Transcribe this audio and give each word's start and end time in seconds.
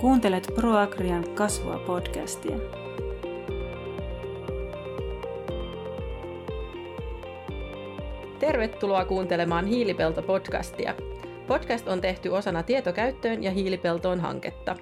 Kuuntelet 0.00 0.48
ProAgrian 0.54 1.34
kasvua 1.34 1.78
podcastia. 1.78 2.56
Tervetuloa 8.38 9.04
kuuntelemaan 9.04 9.66
Hiilipelto-podcastia. 9.66 10.94
Podcast 11.46 11.88
on 11.88 12.00
tehty 12.00 12.28
osana 12.28 12.62
tietokäyttöön 12.62 13.42
ja 13.42 13.50
hiilipeltoon 13.50 14.20
hanketta. 14.20 14.76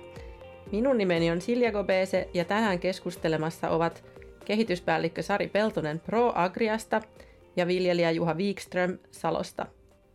Minun 0.73 0.98
nimeni 0.98 1.30
on 1.30 1.41
Silja 1.41 1.73
Gobese 1.73 2.29
ja 2.35 2.45
tänään 2.45 2.79
keskustelemassa 2.79 3.71
ovat 3.71 4.05
kehityspäällikkö 4.45 5.23
Sari 5.23 5.48
Peltonen 5.48 6.01
ProAgriasta 6.01 7.03
ja 7.57 7.67
viljelijä 7.67 8.11
Juha 8.11 8.35
Wikström 8.35 8.98
Salosta. 9.11 9.67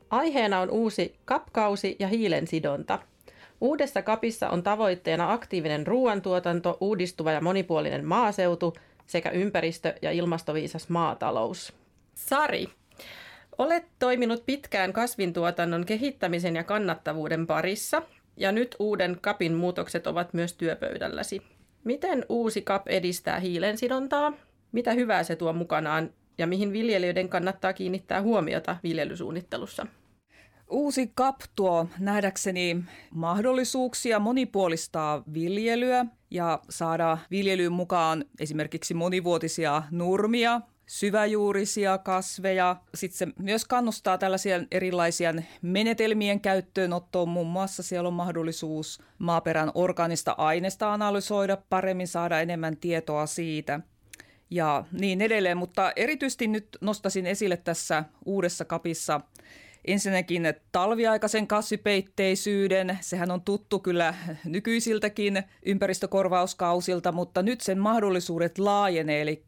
Aiheena 0.09 0.59
on 0.59 0.69
uusi 0.69 1.15
kapkausi 1.25 1.95
ja 1.99 2.07
hiilensidonta– 2.07 2.99
Uudessa 3.61 4.01
kapissa 4.01 4.49
on 4.49 4.63
tavoitteena 4.63 5.33
aktiivinen 5.33 5.87
ruoantuotanto, 5.87 6.77
uudistuva 6.79 7.31
ja 7.31 7.41
monipuolinen 7.41 8.05
maaseutu 8.05 8.73
sekä 9.07 9.29
ympäristö- 9.29 9.95
ja 10.01 10.11
ilmastoviisas 10.11 10.89
maatalous. 10.89 11.73
Sari, 12.15 12.67
olet 13.57 13.85
toiminut 13.99 14.45
pitkään 14.45 14.93
kasvintuotannon 14.93 15.85
kehittämisen 15.85 16.55
ja 16.55 16.63
kannattavuuden 16.63 17.47
parissa, 17.47 18.01
ja 18.37 18.51
nyt 18.51 18.75
uuden 18.79 19.17
kapin 19.21 19.53
muutokset 19.53 20.07
ovat 20.07 20.33
myös 20.33 20.53
työpöydälläsi. 20.53 21.41
Miten 21.83 22.25
uusi 22.29 22.61
kap 22.61 22.87
edistää 22.87 23.39
hiilensidontaa? 23.39 24.33
Mitä 24.71 24.93
hyvää 24.93 25.23
se 25.23 25.35
tuo 25.35 25.53
mukanaan 25.53 26.09
ja 26.37 26.47
mihin 26.47 26.73
viljelijöiden 26.73 27.29
kannattaa 27.29 27.73
kiinnittää 27.73 28.21
huomiota 28.21 28.77
viljelysuunnittelussa? 28.83 29.87
Uusi 30.71 31.07
CAP 31.07 31.41
tuo 31.55 31.87
nähdäkseni 31.99 32.83
mahdollisuuksia 33.13 34.19
monipuolistaa 34.19 35.23
viljelyä 35.33 36.05
ja 36.29 36.59
saada 36.69 37.17
viljelyyn 37.31 37.71
mukaan 37.71 38.25
esimerkiksi 38.39 38.93
monivuotisia 38.93 39.83
nurmia, 39.91 40.61
syväjuurisia 40.85 41.97
kasveja. 41.97 42.75
Sitten 42.95 43.17
se 43.17 43.43
myös 43.43 43.65
kannustaa 43.65 44.17
tällaisia 44.17 44.63
erilaisia 44.71 45.33
menetelmien 45.61 46.41
käyttöönottoon. 46.41 47.29
Muun 47.29 47.47
muassa 47.47 47.83
siellä 47.83 48.07
on 48.07 48.13
mahdollisuus 48.13 49.01
maaperän 49.19 49.71
organista 49.75 50.35
aineesta 50.37 50.93
analysoida 50.93 51.57
paremmin, 51.69 52.07
saada 52.07 52.41
enemmän 52.41 52.77
tietoa 52.77 53.25
siitä 53.25 53.79
ja 54.49 54.85
niin 54.91 55.21
edelleen. 55.21 55.57
Mutta 55.57 55.91
erityisesti 55.95 56.47
nyt 56.47 56.77
nostasin 56.81 57.25
esille 57.25 57.57
tässä 57.57 58.03
uudessa 58.25 58.65
kapissa 58.65 59.21
Ensinnäkin 59.85 60.53
talviaikaisen 60.71 61.47
kasvipeitteisyyden, 61.47 62.97
sehän 63.01 63.31
on 63.31 63.41
tuttu 63.41 63.79
kyllä 63.79 64.13
nykyisiltäkin 64.45 65.43
ympäristökorvauskausilta, 65.65 67.11
mutta 67.11 67.41
nyt 67.41 67.61
sen 67.61 67.79
mahdollisuudet 67.79 68.57
laajenee, 68.57 69.21
eli 69.21 69.43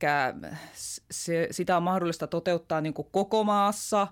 se, 1.12 1.48
sitä 1.52 1.78
on 1.78 1.84
mahdollista 1.84 2.28
toteuttaa 2.28 2.82
niin 2.82 2.94
kuin 2.94 3.08
koko 3.12 3.44
maassa 3.44 4.08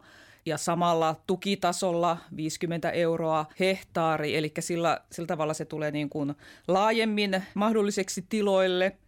ja 0.45 0.57
samalla 0.57 1.21
tukitasolla 1.27 2.17
50 2.35 2.91
euroa 2.91 3.45
hehtaari, 3.59 4.37
eli 4.37 4.51
sillä, 4.59 5.01
sillä 5.11 5.27
tavalla 5.27 5.53
se 5.53 5.65
tulee 5.65 5.91
niin 5.91 6.09
kuin 6.09 6.33
laajemmin 6.67 7.43
mahdolliseksi 7.55 8.25
tiloille– 8.29 8.97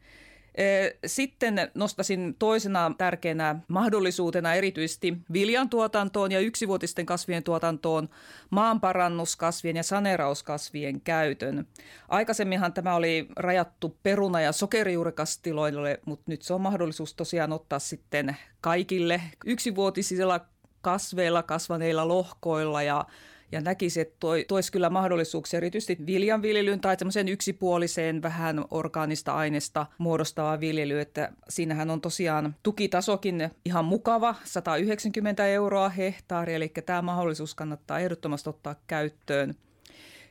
sitten 1.06 1.72
nostasin 1.74 2.36
toisena 2.40 2.92
tärkeänä 2.98 3.56
mahdollisuutena 3.68 4.54
erityisesti 4.54 5.18
viljantuotantoon 5.34 6.32
ja 6.32 6.40
yksivuotisten 6.40 7.06
kasvien 7.06 7.44
tuotantoon 7.44 8.10
maanparannuskasvien 8.50 9.76
ja 9.76 9.84
saneerauskasvien 9.84 11.02
käytön. 11.02 11.68
Aikaisemminhan 12.10 12.74
tämä 12.74 12.96
oli 12.96 13.28
rajattu 13.36 13.98
peruna- 14.04 14.42
ja 14.42 14.52
sokerijuurikastiloille, 14.52 16.00
mutta 16.06 16.24
nyt 16.28 16.42
se 16.42 16.54
on 16.54 16.62
mahdollisuus 16.62 17.14
tosiaan 17.14 17.54
ottaa 17.54 17.80
sitten 17.80 18.38
kaikille 18.62 19.22
yksivuotisilla 19.46 20.40
kasveilla 20.82 21.44
kasvaneilla 21.44 22.08
lohkoilla 22.08 22.84
ja 22.84 23.06
ja 23.54 23.62
näkisi, 23.62 24.02
että 24.02 24.16
toi, 24.20 24.46
toisi 24.48 24.72
kyllä 24.72 24.90
mahdollisuuksia 24.90 25.58
erityisesti 25.58 26.06
viljanviljelyyn 26.06 26.80
tai 26.80 26.96
semmoiseen 26.98 27.28
yksipuoliseen 27.28 28.22
vähän 28.22 28.66
orgaanista 28.72 29.36
aineesta 29.36 29.86
muodostavaa 29.98 30.60
viljelyyn, 30.60 31.02
että 31.02 31.32
siinähän 31.50 31.90
on 31.90 32.02
tosiaan 32.02 32.56
tukitasokin 32.64 33.50
ihan 33.66 33.86
mukava, 33.86 34.36
190 34.44 35.48
euroa 35.48 35.90
hehtaari, 35.90 36.54
eli 36.54 36.72
tämä 36.86 37.02
mahdollisuus 37.02 37.56
kannattaa 37.56 38.00
ehdottomasti 38.00 38.50
ottaa 38.50 38.76
käyttöön. 38.88 39.56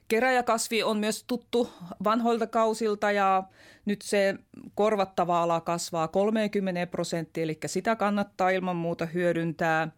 Keräjäkasvi 0.08 0.82
on 0.82 0.98
myös 0.98 1.24
tuttu 1.26 1.70
vanhoilta 2.04 2.46
kausilta 2.46 3.12
ja 3.12 3.42
nyt 3.84 4.02
se 4.02 4.34
korvattava 4.74 5.42
ala 5.42 5.60
kasvaa 5.60 6.08
30 6.08 6.86
prosenttia, 6.86 7.44
eli 7.44 7.58
sitä 7.66 7.96
kannattaa 7.96 8.50
ilman 8.50 8.76
muuta 8.76 9.06
hyödyntää. 9.06 9.88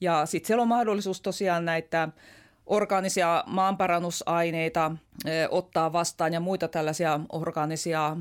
Ja 0.00 0.26
sitten 0.26 0.46
siellä 0.46 0.62
on 0.62 0.68
mahdollisuus 0.68 1.20
tosiaan 1.20 1.64
näitä 1.64 2.08
orgaanisia 2.66 3.44
maanparannusaineita 3.46 4.92
ottaa 5.50 5.92
vastaan 5.92 6.32
ja 6.32 6.40
muita 6.40 6.68
tällaisia 6.68 7.20
orgaanisia 7.32 8.16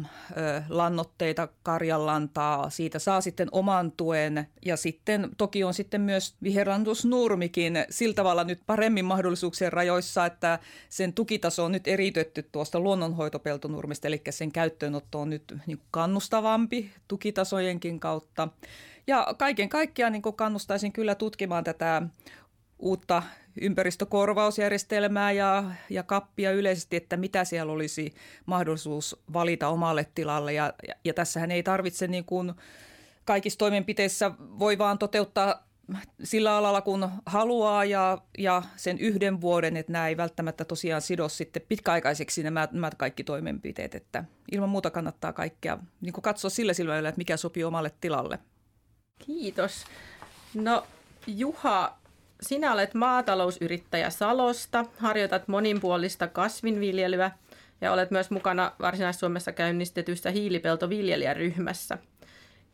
lannoitteita, 0.70 1.48
karjanlantaa. 1.64 2.70
Siitä 2.70 3.00
saa 3.00 3.22
sitten 3.22 3.48
oman 3.52 3.92
tuen 3.92 4.48
ja 4.66 4.78
sitten 4.78 5.30
toki 5.38 5.64
on 5.64 5.74
sitten 5.74 6.02
myös 6.02 6.36
viherlantusnurmikin 6.44 7.74
sillä 7.90 8.14
tavalla 8.14 8.44
nyt 8.44 8.62
paremmin 8.66 9.06
mahdollisuuksien 9.06 9.74
rajoissa, 9.74 10.26
että 10.26 10.60
sen 10.90 11.14
tukitaso 11.14 11.66
on 11.66 11.72
nyt 11.72 11.88
eritetty 11.88 12.50
tuosta 12.52 12.80
luonnonhoitopeltonurmista, 12.80 14.08
eli 14.08 14.22
sen 14.30 14.52
käyttöönotto 14.52 15.22
on 15.22 15.30
nyt 15.30 15.54
niin 15.66 15.82
kannustavampi 15.92 16.92
tukitasojenkin 17.08 18.00
kautta. 18.00 18.48
Ja 19.08 19.28
kaiken 19.38 19.70
kaikkiaan 19.70 20.12
niin 20.12 20.22
kannustaisin 20.36 20.92
kyllä 20.92 21.16
tutkimaan 21.16 21.64
tätä 21.64 22.02
uutta 22.80 23.24
ympäristökorvausjärjestelmää 23.62 25.32
ja, 25.32 25.64
ja 25.90 26.04
kappia 26.04 26.52
yleisesti, 26.52 26.96
että 26.96 27.18
mitä 27.18 27.46
siellä 27.46 27.72
olisi 27.72 28.14
mahdollisuus 28.46 29.22
valita 29.34 29.68
omalle 29.68 30.08
tilalle. 30.16 30.54
Ja, 30.54 30.74
ja, 30.88 30.94
ja 31.06 31.14
tässähän 31.14 31.52
ei 31.52 31.64
tarvitse 31.64 32.08
niin 32.08 32.26
kuin 32.26 32.54
kaikissa 33.26 33.60
toimenpiteissä 33.60 34.32
voi 34.40 34.78
vaan 34.78 34.98
toteuttaa 34.98 35.68
sillä 36.24 36.58
alalla 36.58 36.82
kun 36.82 37.10
haluaa 37.26 37.86
ja, 37.86 38.18
ja 38.38 38.64
sen 38.76 39.00
yhden 39.00 39.42
vuoden, 39.42 39.78
että 39.78 39.92
nämä 39.92 40.08
ei 40.08 40.18
välttämättä 40.18 40.66
tosiaan 40.66 41.02
sido 41.02 41.30
sitten 41.30 41.62
pitkäaikaiseksi 41.70 42.44
nämä, 42.44 42.68
nämä 42.72 42.92
kaikki 42.98 43.24
toimenpiteet, 43.24 43.96
että 43.96 44.24
ilman 44.52 44.70
muuta 44.70 44.90
kannattaa 44.90 45.34
kaikkea 45.34 45.78
niin 46.02 46.14
kuin 46.14 46.22
katsoa 46.22 46.50
sillä 46.50 46.74
silmällä, 46.74 47.10
että 47.10 47.20
mikä 47.20 47.38
sopii 47.38 47.64
omalle 47.64 47.92
tilalle. 48.02 48.40
Kiitos. 49.26 49.86
No 50.54 50.88
Juha, 51.28 51.98
sinä 52.42 52.74
olet 52.74 52.94
maatalousyrittäjä 52.94 54.10
Salosta, 54.10 54.86
harjoitat 54.98 55.48
moninpuolista 55.48 56.28
kasvinviljelyä 56.28 57.32
ja 57.82 57.92
olet 57.92 58.12
myös 58.12 58.32
mukana 58.32 58.72
Varsinais-Suomessa 58.80 59.52
käynnistetyssä 59.52 60.32
hiilipeltoviljelijäryhmässä. 60.32 61.98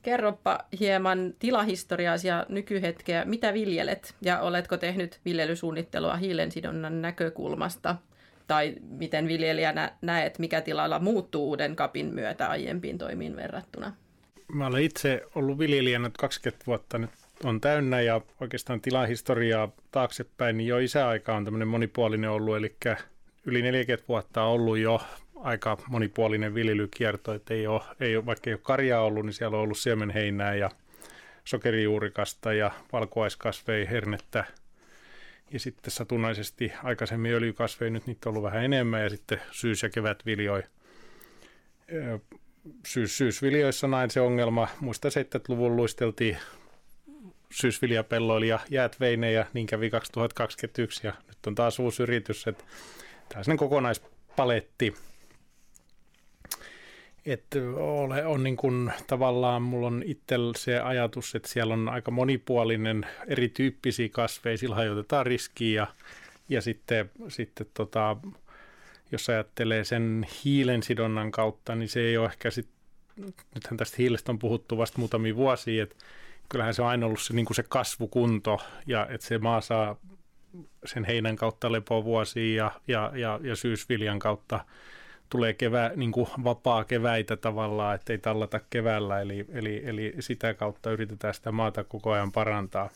Kerropa 0.01 0.59
hieman 0.79 1.33
tilahistoriaasi 1.39 2.27
ja 2.27 2.45
nykyhetkeä, 2.49 3.25
mitä 3.25 3.53
viljelet 3.53 4.15
ja 4.21 4.39
oletko 4.39 4.77
tehnyt 4.77 5.19
viljelysuunnittelua 5.25 6.15
hiilensidonnan 6.15 7.01
näkökulmasta 7.01 7.95
tai 8.47 8.75
miten 8.89 9.27
viljelijänä 9.27 9.91
näet, 10.01 10.39
mikä 10.39 10.61
tilalla 10.61 10.99
muuttuu 10.99 11.49
uuden 11.49 11.75
kapin 11.75 12.13
myötä 12.13 12.47
aiempiin 12.49 12.97
toimiin 12.97 13.35
verrattuna? 13.35 13.93
Mä 14.47 14.67
olen 14.67 14.83
itse 14.83 15.21
ollut 15.35 15.59
viljelijänä 15.59 16.11
20 16.19 16.65
vuotta 16.67 16.97
nyt 16.97 17.09
on 17.43 17.61
täynnä 17.61 18.01
ja 18.01 18.21
oikeastaan 18.41 18.81
tilahistoriaa 18.81 19.71
taaksepäin, 19.91 20.57
niin 20.57 20.67
jo 20.67 20.77
isäaika 20.77 21.35
on 21.35 21.45
tämmöinen 21.45 21.67
monipuolinen 21.67 22.29
ollut, 22.29 22.57
eli 22.57 22.75
yli 23.45 23.61
40 23.61 24.07
vuotta 24.07 24.43
on 24.43 24.51
ollut 24.51 24.77
jo 24.77 25.01
aika 25.35 25.77
monipuolinen 25.87 26.53
viljelykierto, 26.53 27.33
että 27.33 27.53
ei 27.53 27.67
ole, 27.67 27.81
ei 27.99 28.17
ole, 28.17 28.25
vaikka 28.25 28.49
ei 28.49 28.53
ole 28.53 28.61
karjaa 28.63 29.01
ollut, 29.01 29.25
niin 29.25 29.33
siellä 29.33 29.57
on 29.57 29.63
ollut 29.63 29.77
siemenheinää 29.77 30.55
ja 30.55 30.71
sokerijuurikasta 31.43 32.53
ja 32.53 32.71
valkuaiskasveja, 32.93 33.89
hernettä 33.89 34.45
ja 35.51 35.59
sitten 35.59 35.91
satunnaisesti 35.91 36.71
aikaisemmin 36.83 37.33
öljykasveja, 37.33 37.89
nyt 37.89 38.07
niitä 38.07 38.29
on 38.29 38.31
ollut 38.31 38.43
vähän 38.43 38.63
enemmän 38.63 39.03
ja 39.03 39.09
sitten 39.09 39.41
syys- 39.51 39.83
ja 39.83 39.89
kevätviljoi. 39.89 40.63
Syys, 42.85 43.17
syysviljoissa 43.17 43.87
näin 43.87 44.11
se 44.11 44.21
ongelma. 44.21 44.67
Muista 44.79 45.09
70-luvun 45.09 45.75
luisteltiin 45.75 46.37
syysviljapelloilla 47.51 48.45
ja 48.45 48.59
jäät 48.69 48.99
veineen 48.99 49.33
ja 49.33 49.45
niin 49.53 49.67
kävi 49.67 49.89
2021 49.89 51.07
ja 51.07 51.13
nyt 51.27 51.47
on 51.47 51.55
taas 51.55 51.79
uusi 51.79 52.03
yritys, 52.03 52.47
että 52.47 52.63
on 53.47 53.57
kokonaispaletti. 53.57 54.95
Että 57.25 57.59
ole, 57.75 58.25
on 58.25 58.43
niin 58.43 58.57
kuin, 58.57 58.93
tavallaan, 59.07 59.61
mulla 59.61 59.87
on 59.87 60.03
itsellä 60.05 60.53
se 60.57 60.79
ajatus, 60.79 61.35
että 61.35 61.49
siellä 61.49 61.73
on 61.73 61.89
aika 61.89 62.11
monipuolinen 62.11 63.05
erityyppisiä 63.27 64.09
kasveja, 64.11 64.57
sillä 64.57 64.75
hajotetaan 64.75 65.25
riskiä 65.25 65.81
ja, 65.81 65.87
ja 66.49 66.61
sitten, 66.61 67.11
sitten 67.27 67.67
tota, 67.73 68.17
jos 69.11 69.29
ajattelee 69.29 69.83
sen 69.83 70.27
hiilen 70.43 70.83
sidonnan 70.83 71.31
kautta, 71.31 71.75
niin 71.75 71.89
se 71.89 71.99
ei 71.99 72.17
ole 72.17 72.29
ehkä 72.29 72.51
sit, 72.51 72.67
nythän 73.55 73.77
tästä 73.77 73.95
hiilestä 73.99 74.31
on 74.31 74.39
puhuttu 74.39 74.77
vasta 74.77 74.99
muutamia 74.99 75.35
vuosia, 75.35 75.83
että 75.83 75.95
kyllähän 76.49 76.73
se 76.73 76.81
on 76.81 76.87
aina 76.87 77.05
ollut 77.05 77.21
se, 77.21 77.33
niin 77.33 77.45
kuin 77.45 77.55
se 77.55 77.63
kasvukunto 77.63 78.59
ja 78.85 79.07
että 79.09 79.27
se 79.27 79.37
maa 79.37 79.61
saa 79.61 79.95
sen 80.85 81.05
heinän 81.05 81.35
kautta 81.35 81.71
lepovuosia 81.71 82.55
ja, 82.55 82.71
ja, 82.87 83.11
ja, 83.15 83.39
ja 83.43 83.55
syysviljan 83.55 84.19
kautta 84.19 84.65
tulee 85.29 85.53
kevä, 85.53 85.91
niin 85.95 86.11
kuin 86.11 86.27
vapaa 86.43 86.83
keväitä 86.83 87.37
tavallaan, 87.37 87.95
ettei 87.95 88.17
tallata 88.17 88.59
keväällä, 88.69 89.21
eli, 89.21 89.45
eli, 89.49 89.81
eli 89.85 90.13
sitä 90.19 90.53
kautta 90.53 90.91
yritetään 90.91 91.33
sitä 91.33 91.51
maata 91.51 91.83
koko 91.83 92.11
ajan 92.11 92.31
parantaa. 92.31 92.89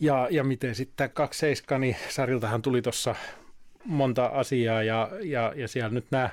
Ja, 0.00 0.28
ja 0.30 0.44
miten 0.44 0.74
sitten 0.74 1.10
27, 1.10 1.80
niin 1.80 1.96
Sariltahan 2.08 2.62
tuli 2.62 2.82
tuossa 2.82 3.14
monta 3.84 4.26
asiaa 4.26 4.82
ja, 4.82 5.10
ja, 5.22 5.52
ja 5.56 5.68
siellä 5.68 5.90
nyt 5.90 6.06
nämä 6.10 6.30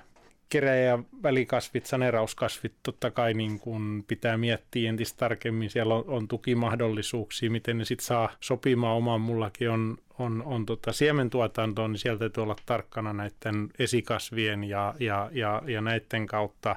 keräjä 0.49 0.99
välikasvit, 1.23 1.85
sanerauskasvit 1.85 2.73
totta 2.83 3.11
kai 3.11 3.33
niin 3.33 3.59
kuin 3.59 4.03
pitää 4.07 4.37
miettiä 4.37 4.89
entistä 4.89 5.17
tarkemmin. 5.17 5.69
Siellä 5.69 5.95
on, 5.95 6.03
on 6.07 6.27
tukimahdollisuuksia, 6.27 7.51
miten 7.51 7.77
ne 7.77 7.85
sitten 7.85 8.05
saa 8.05 8.29
sopimaan 8.39 8.97
omaan. 8.97 9.21
Mullakin 9.21 9.69
on, 9.69 9.97
on, 10.19 10.43
on 10.45 10.65
tota 10.65 10.93
siementuotantoa, 10.93 11.87
niin 11.87 11.99
sieltä 11.99 12.19
täytyy 12.19 12.43
olla 12.43 12.55
tarkkana 12.65 13.13
näiden 13.13 13.69
esikasvien 13.79 14.63
ja, 14.63 14.95
ja, 14.99 15.29
ja, 15.33 15.61
ja 15.65 15.81
näiden 15.81 16.27
kautta. 16.27 16.75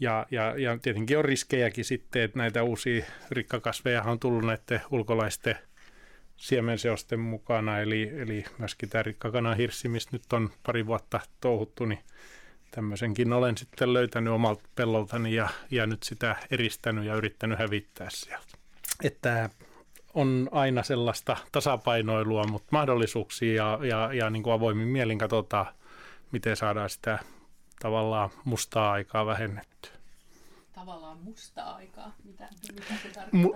Ja, 0.00 0.26
ja, 0.30 0.54
ja 0.58 0.78
tietenkin 0.78 1.18
on 1.18 1.24
riskejäkin 1.24 1.84
sitten, 1.84 2.22
että 2.22 2.38
näitä 2.38 2.62
uusia 2.62 3.04
rikkakasveja 3.30 4.02
on 4.02 4.18
tullut 4.18 4.44
näiden 4.44 4.80
ulkolaisten 4.90 5.56
siemenseosten 6.36 7.20
mukana, 7.20 7.80
eli, 7.80 8.10
eli 8.16 8.44
myöskin 8.58 8.88
tämä 8.88 9.02
rikkakana 9.02 9.54
hirssi, 9.54 9.88
mistä 9.88 10.10
nyt 10.12 10.32
on 10.32 10.50
pari 10.66 10.86
vuotta 10.86 11.20
touhuttu, 11.40 11.84
niin 11.84 11.98
tämmöisenkin 12.70 13.32
olen 13.32 13.56
sitten 13.56 13.92
löytänyt 13.92 14.32
omalta 14.32 14.68
pelloltani 14.74 15.34
ja, 15.34 15.48
ja 15.70 15.86
nyt 15.86 16.02
sitä 16.02 16.36
eristänyt 16.50 17.04
ja 17.04 17.14
yrittänyt 17.14 17.58
hävittää 17.58 18.08
sieltä. 18.10 18.58
Että 19.02 19.50
on 20.14 20.48
aina 20.52 20.82
sellaista 20.82 21.36
tasapainoilua, 21.52 22.44
mutta 22.46 22.68
mahdollisuuksia 22.70 23.54
ja, 23.54 23.78
ja, 23.82 24.12
ja 24.12 24.30
niin 24.30 24.42
kuin 24.42 24.54
avoimin 24.54 24.88
mielin 24.88 25.18
katsotaan, 25.18 25.66
miten 26.32 26.56
saadaan 26.56 26.90
sitä 26.90 27.18
tavallaan 27.80 28.30
mustaa 28.44 28.92
aikaa 28.92 29.26
vähennettyä 29.26 29.95
tavallaan 30.76 31.18
mustaa 31.18 31.74
aikaa? 31.74 32.14
Mitä, 32.24 32.48
mitä 32.74 32.90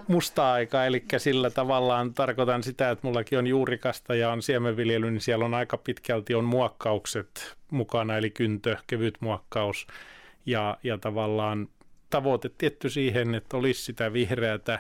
mustaa 0.09 0.53
aikaa, 0.53 0.87
eli 0.87 1.05
sillä 1.19 1.51
tavallaan 1.51 2.15
tarkoitan 2.15 2.63
sitä, 2.63 2.91
että 2.91 3.07
mullakin 3.07 3.39
on 3.39 3.47
juurikasta 3.47 4.15
ja 4.15 4.31
on 4.31 4.43
siemenviljely, 4.43 5.11
niin 5.11 5.21
siellä 5.21 5.45
on 5.45 5.55
aika 5.55 5.77
pitkälti 5.77 6.35
on 6.35 6.45
muokkaukset 6.45 7.57
mukana, 7.71 8.17
eli 8.17 8.31
kyntö, 8.31 8.77
kevyt 8.87 9.15
muokkaus 9.21 9.87
ja, 10.47 10.79
ja 10.83 10.99
tavallaan 10.99 11.69
tavoite 12.11 12.51
tietty 12.59 12.91
siihen, 12.91 13.35
että 13.35 13.57
olisi 13.57 13.83
sitä 13.83 14.13
vihreätä, 14.13 14.79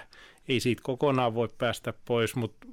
ei 0.50 0.60
siitä 0.60 0.82
kokonaan 0.82 1.34
voi 1.34 1.48
päästä 1.58 1.94
pois, 2.04 2.36
mutta 2.36 2.66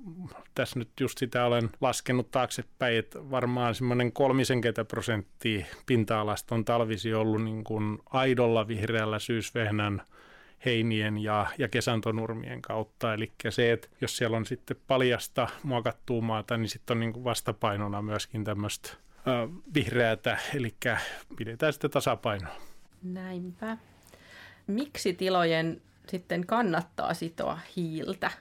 tässä 0.56 0.80
nyt 0.80 0.90
just 1.00 1.18
sitä 1.18 1.46
olen 1.46 1.70
laskenut 1.82 2.32
taaksepäin, 2.32 2.98
että 2.98 3.32
varmaan 3.32 3.76
semmoinen 3.76 4.12
30 4.12 4.86
prosenttia 4.86 5.66
pinta-alasta 5.86 6.56
on 6.56 6.66
talvisi 6.66 7.14
ollut 7.14 7.44
niin 7.44 7.64
kuin 7.64 8.00
aidolla 8.10 8.68
vihreällä 8.68 9.20
syysvehnän 9.20 10.02
heinien 10.66 11.18
ja, 11.18 11.46
ja 11.58 11.68
kesantonurmien 11.68 12.62
kautta. 12.62 13.14
Eli 13.14 13.32
se, 13.50 13.72
että 13.72 13.88
jos 14.02 14.18
siellä 14.18 14.38
on 14.38 14.46
sitten 14.46 14.78
paljasta 14.88 15.48
muokattua 15.64 16.22
maata, 16.22 16.58
niin 16.58 16.70
sitten 16.70 16.96
on 16.96 17.00
niin 17.00 17.14
kuin 17.14 17.24
vastapainona 17.24 18.02
myöskin 18.02 18.44
tämmöistä 18.44 18.90
vihreätä, 19.74 20.38
eli 20.56 20.76
pidetään 21.38 21.74
sitten 21.74 21.92
tasapainoa. 21.92 22.56
Näinpä. 23.04 23.78
Miksi 24.68 25.14
tilojen 25.14 25.82
sitten 26.10 26.46
kannattaa 26.48 27.14
sitoa 27.14 27.60
hiiltä? 27.76 28.32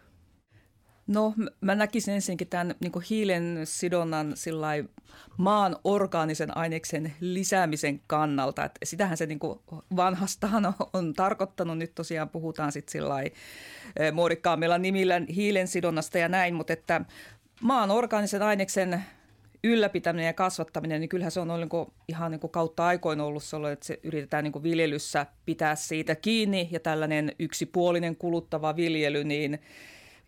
No 1.06 1.34
mä 1.60 1.74
näkisin 1.74 2.14
ensinnäkin 2.14 2.48
tämän 2.48 2.74
niin 2.80 2.92
hiilen 3.10 3.60
sidonnan 3.64 4.34
maan 5.36 5.76
orgaanisen 5.84 6.56
aineksen 6.56 7.14
lisäämisen 7.20 8.00
kannalta. 8.06 8.64
Et 8.64 8.78
sitähän 8.84 9.16
se 9.16 9.26
niin 9.26 9.38
vanhastaan 9.96 10.66
on, 10.66 10.74
on 10.92 11.14
tarkoittanut. 11.14 11.78
Nyt 11.78 11.94
tosiaan 11.94 12.28
puhutaan 12.28 12.72
sitten 12.72 12.92
muodikkaammilla 14.12 14.78
nimillä 14.78 15.20
hiilen 15.34 15.68
sidonnasta 15.68 16.18
ja 16.18 16.28
näin, 16.28 16.54
mutta 16.54 16.72
että 16.72 17.00
maan 17.60 17.90
orgaanisen 17.90 18.42
aineksen 18.42 19.04
ylläpitäminen 19.66 20.26
ja 20.26 20.32
kasvattaminen, 20.32 21.00
niin 21.00 21.08
kyllähän 21.08 21.32
se 21.32 21.40
on 21.40 21.50
ollut 21.50 21.60
niin 21.60 21.68
kuin, 21.68 21.92
ihan 22.08 22.30
niin 22.30 22.40
kuin 22.40 22.50
kautta 22.50 22.86
aikoina 22.86 23.24
ollut 23.24 23.44
sellainen, 23.44 23.72
että 23.72 23.86
se 23.86 24.00
yritetään 24.02 24.44
niin 24.44 24.62
viljelyssä 24.62 25.26
pitää 25.46 25.76
siitä 25.76 26.14
kiinni 26.14 26.68
ja 26.70 26.80
tällainen 26.80 27.32
yksipuolinen 27.38 28.16
kuluttava 28.16 28.76
viljely, 28.76 29.24
niin 29.24 29.58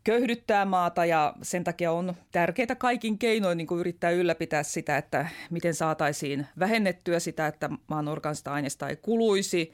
köyhdyttää 0.05 0.65
maata 0.65 1.05
ja 1.05 1.35
sen 1.43 1.65
takia 1.65 1.93
on 1.93 2.15
tärkeää 2.33 2.75
kaikin 2.79 3.19
keinoin 3.19 3.59
niin 3.59 3.67
kuin 3.67 3.81
yrittää 3.81 4.11
ylläpitää 4.11 4.63
sitä, 4.63 4.97
että 4.97 5.29
miten 5.51 5.75
saataisiin 5.75 6.47
vähennettyä 6.59 7.21
sitä, 7.21 7.47
että 7.47 7.71
maan 7.87 8.09
orgaanista 8.09 8.53
aineista 8.53 8.89
ei 8.89 8.97
kuluisi 8.97 9.73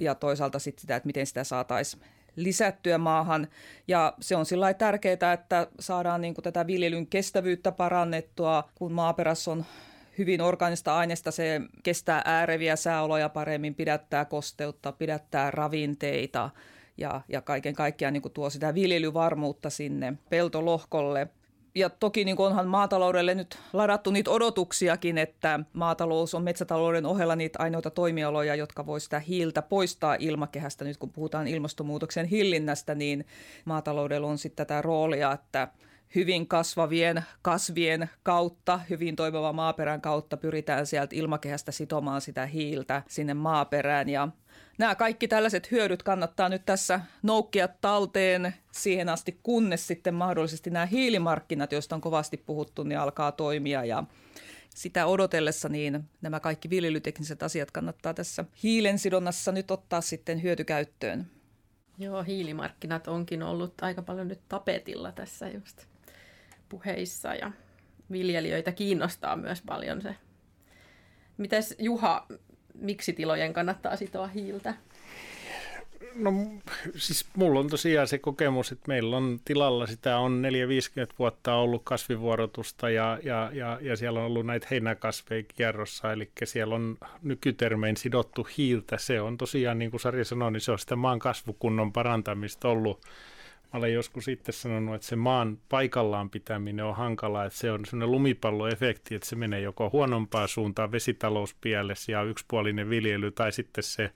ja 0.00 0.14
toisaalta 0.14 0.58
sitten 0.58 0.80
sitä, 0.80 0.96
että 0.96 1.06
miten 1.06 1.26
sitä 1.26 1.44
saataisiin 1.44 2.02
lisättyä 2.36 2.98
maahan. 2.98 3.48
Ja 3.88 4.14
se 4.20 4.36
on 4.36 4.46
sillä 4.46 4.74
tärkeää, 4.74 5.32
että 5.32 5.66
saadaan 5.80 6.20
niin 6.20 6.34
kuin 6.34 6.42
tätä 6.42 6.66
viljelyn 6.66 7.06
kestävyyttä 7.06 7.72
parannettua, 7.72 8.68
kun 8.74 8.92
maaperässä 8.92 9.50
on 9.50 9.64
hyvin 10.18 10.40
organista 10.40 10.96
aineesta, 10.96 11.30
se 11.30 11.60
kestää 11.82 12.22
ääreviä 12.24 12.76
sääoloja 12.76 13.28
paremmin, 13.28 13.74
pidättää 13.74 14.24
kosteutta, 14.24 14.92
pidättää 14.92 15.50
ravinteita 15.50 16.50
ja, 16.98 17.20
ja 17.28 17.42
kaiken 17.42 17.74
kaikkiaan 17.74 18.12
niin 18.12 18.22
kuin 18.22 18.32
tuo 18.32 18.50
sitä 18.50 18.74
viljelyvarmuutta 18.74 19.70
sinne 19.70 20.12
peltolohkolle– 20.30 21.28
ja 21.74 21.90
toki 21.90 22.24
niin 22.24 22.38
onhan 22.38 22.66
maataloudelle 22.66 23.34
nyt 23.34 23.58
ladattu 23.72 24.10
niitä 24.10 24.30
odotuksiakin, 24.30 25.18
että 25.18 25.60
maatalous 25.72 26.34
on 26.34 26.42
metsätalouden 26.42 27.06
ohella 27.06 27.36
niitä 27.36 27.58
ainoita 27.62 27.90
toimialoja, 27.90 28.54
jotka 28.54 28.86
voi 28.86 29.00
sitä 29.00 29.18
hiiltä 29.20 29.62
poistaa 29.62 30.16
ilmakehästä. 30.18 30.84
Nyt 30.84 30.96
kun 30.96 31.12
puhutaan 31.12 31.48
ilmastonmuutoksen 31.48 32.26
hillinnästä, 32.26 32.94
niin 32.94 33.26
maataloudella 33.64 34.26
on 34.26 34.38
sitten 34.38 34.66
tätä 34.66 34.82
roolia, 34.82 35.32
että 35.32 35.68
hyvin 36.14 36.48
kasvavien 36.48 37.22
kasvien 37.42 38.10
kautta, 38.22 38.80
hyvin 38.90 39.16
toimivan 39.16 39.54
maaperän 39.54 40.00
kautta 40.00 40.36
pyritään 40.36 40.86
sieltä 40.86 41.16
ilmakehästä 41.16 41.72
sitomaan 41.72 42.20
sitä 42.20 42.46
hiiltä 42.46 43.02
sinne 43.08 43.34
maaperään. 43.34 44.08
Ja 44.08 44.28
nämä 44.78 44.94
kaikki 44.94 45.28
tällaiset 45.28 45.70
hyödyt 45.70 46.02
kannattaa 46.02 46.48
nyt 46.48 46.64
tässä 46.66 47.00
noukkia 47.22 47.68
talteen 47.68 48.54
siihen 48.72 49.08
asti, 49.08 49.40
kunnes 49.42 49.86
sitten 49.86 50.14
mahdollisesti 50.14 50.70
nämä 50.70 50.86
hiilimarkkinat, 50.86 51.72
joista 51.72 51.94
on 51.94 52.00
kovasti 52.00 52.36
puhuttu, 52.36 52.82
niin 52.82 52.98
alkaa 52.98 53.32
toimia 53.32 53.84
ja 53.84 54.04
sitä 54.74 55.06
odotellessa 55.06 55.68
niin 55.68 56.04
nämä 56.22 56.40
kaikki 56.40 56.70
viljelytekniset 56.70 57.42
asiat 57.42 57.70
kannattaa 57.70 58.14
tässä 58.14 58.44
hiilen 58.62 58.98
sidonnassa 58.98 59.52
nyt 59.52 59.70
ottaa 59.70 60.00
sitten 60.00 60.42
hyötykäyttöön. 60.42 61.26
Joo, 61.98 62.22
hiilimarkkinat 62.22 63.08
onkin 63.08 63.42
ollut 63.42 63.74
aika 63.82 64.02
paljon 64.02 64.28
nyt 64.28 64.40
tapetilla 64.48 65.12
tässä 65.12 65.48
just 65.48 65.89
puheissa 66.70 67.34
ja 67.34 67.52
viljelijöitä 68.12 68.72
kiinnostaa 68.72 69.36
myös 69.36 69.62
paljon 69.66 70.02
se. 70.02 70.14
Mites 71.36 71.74
Juha, 71.78 72.26
miksi 72.74 73.12
tilojen 73.12 73.52
kannattaa 73.52 73.96
sitoa 73.96 74.26
hiiltä? 74.26 74.74
No 76.14 76.32
siis 76.96 77.26
mulla 77.36 77.60
on 77.60 77.68
tosiaan 77.68 78.08
se 78.08 78.18
kokemus, 78.18 78.72
että 78.72 78.88
meillä 78.88 79.16
on 79.16 79.40
tilalla 79.44 79.86
sitä 79.86 80.18
on 80.18 80.42
4-50 81.10 81.14
vuotta 81.18 81.54
ollut 81.54 81.82
kasvivuorotusta 81.84 82.90
ja, 82.90 83.18
ja, 83.22 83.50
ja, 83.54 83.78
ja 83.82 83.96
siellä 83.96 84.20
on 84.20 84.26
ollut 84.26 84.46
näitä 84.46 84.66
heinäkasveja 84.70 85.42
kierrossa, 85.42 86.12
eli 86.12 86.30
siellä 86.44 86.74
on 86.74 86.98
nykytermein 87.22 87.96
sidottu 87.96 88.48
hiiltä. 88.58 88.98
Se 88.98 89.20
on 89.20 89.38
tosiaan, 89.38 89.78
niin 89.78 89.90
kuin 89.90 90.00
Sari 90.00 90.24
sanoi, 90.24 90.52
niin 90.52 90.60
se 90.60 90.72
on 90.72 90.78
sitä 90.78 90.96
maan 90.96 91.18
kasvukunnon 91.18 91.92
parantamista 91.92 92.68
ollut 92.68 93.00
Mä 93.72 93.78
olen 93.78 93.94
joskus 93.94 94.28
itse 94.28 94.52
sanonut, 94.52 94.94
että 94.94 95.06
se 95.06 95.16
maan 95.16 95.58
paikallaan 95.68 96.30
pitäminen 96.30 96.84
on 96.84 96.96
hankalaa, 96.96 97.44
että 97.44 97.58
se 97.58 97.72
on 97.72 97.84
sellainen 97.84 98.12
lumipalloefekti, 98.12 99.14
että 99.14 99.28
se 99.28 99.36
menee 99.36 99.60
joko 99.60 99.90
huonompaan 99.92 100.48
suuntaan 100.48 100.92
vesitalouspielessä 100.92 102.12
ja 102.12 102.22
yksipuolinen 102.22 102.90
viljely, 102.90 103.30
tai 103.30 103.52
sitten 103.52 103.84
se 103.84 104.10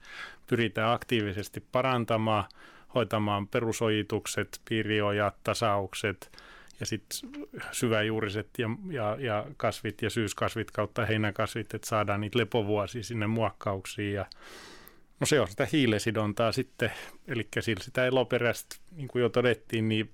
pyritään 0.47 0.93
aktiivisesti 0.93 1.63
parantamaan, 1.71 2.43
hoitamaan 2.95 3.47
perusojitukset, 3.47 4.61
piiriojat, 4.69 5.35
tasaukset 5.43 6.31
ja 6.79 6.85
sitten 6.85 7.29
syväjuuriset 7.71 8.49
ja, 8.57 8.69
ja, 8.89 9.17
ja 9.19 9.45
kasvit 9.57 10.01
ja 10.01 10.09
syyskasvit 10.09 10.71
kautta 10.71 11.05
heinäkasvit, 11.05 11.73
että 11.73 11.87
saadaan 11.87 12.21
niitä 12.21 12.39
lepovuosia 12.39 13.03
sinne 13.03 13.27
muokkauksiin 13.27 14.13
ja 14.13 14.25
No 15.19 15.25
se 15.25 15.39
on 15.39 15.47
sitä 15.47 15.67
hiilesidontaa 15.71 16.51
sitten, 16.51 16.91
eli 17.27 17.47
sitä 17.81 18.05
eloperäistä, 18.05 18.75
niin 18.91 19.07
kuin 19.07 19.21
jo 19.21 19.29
todettiin, 19.29 19.89
niin 19.89 20.09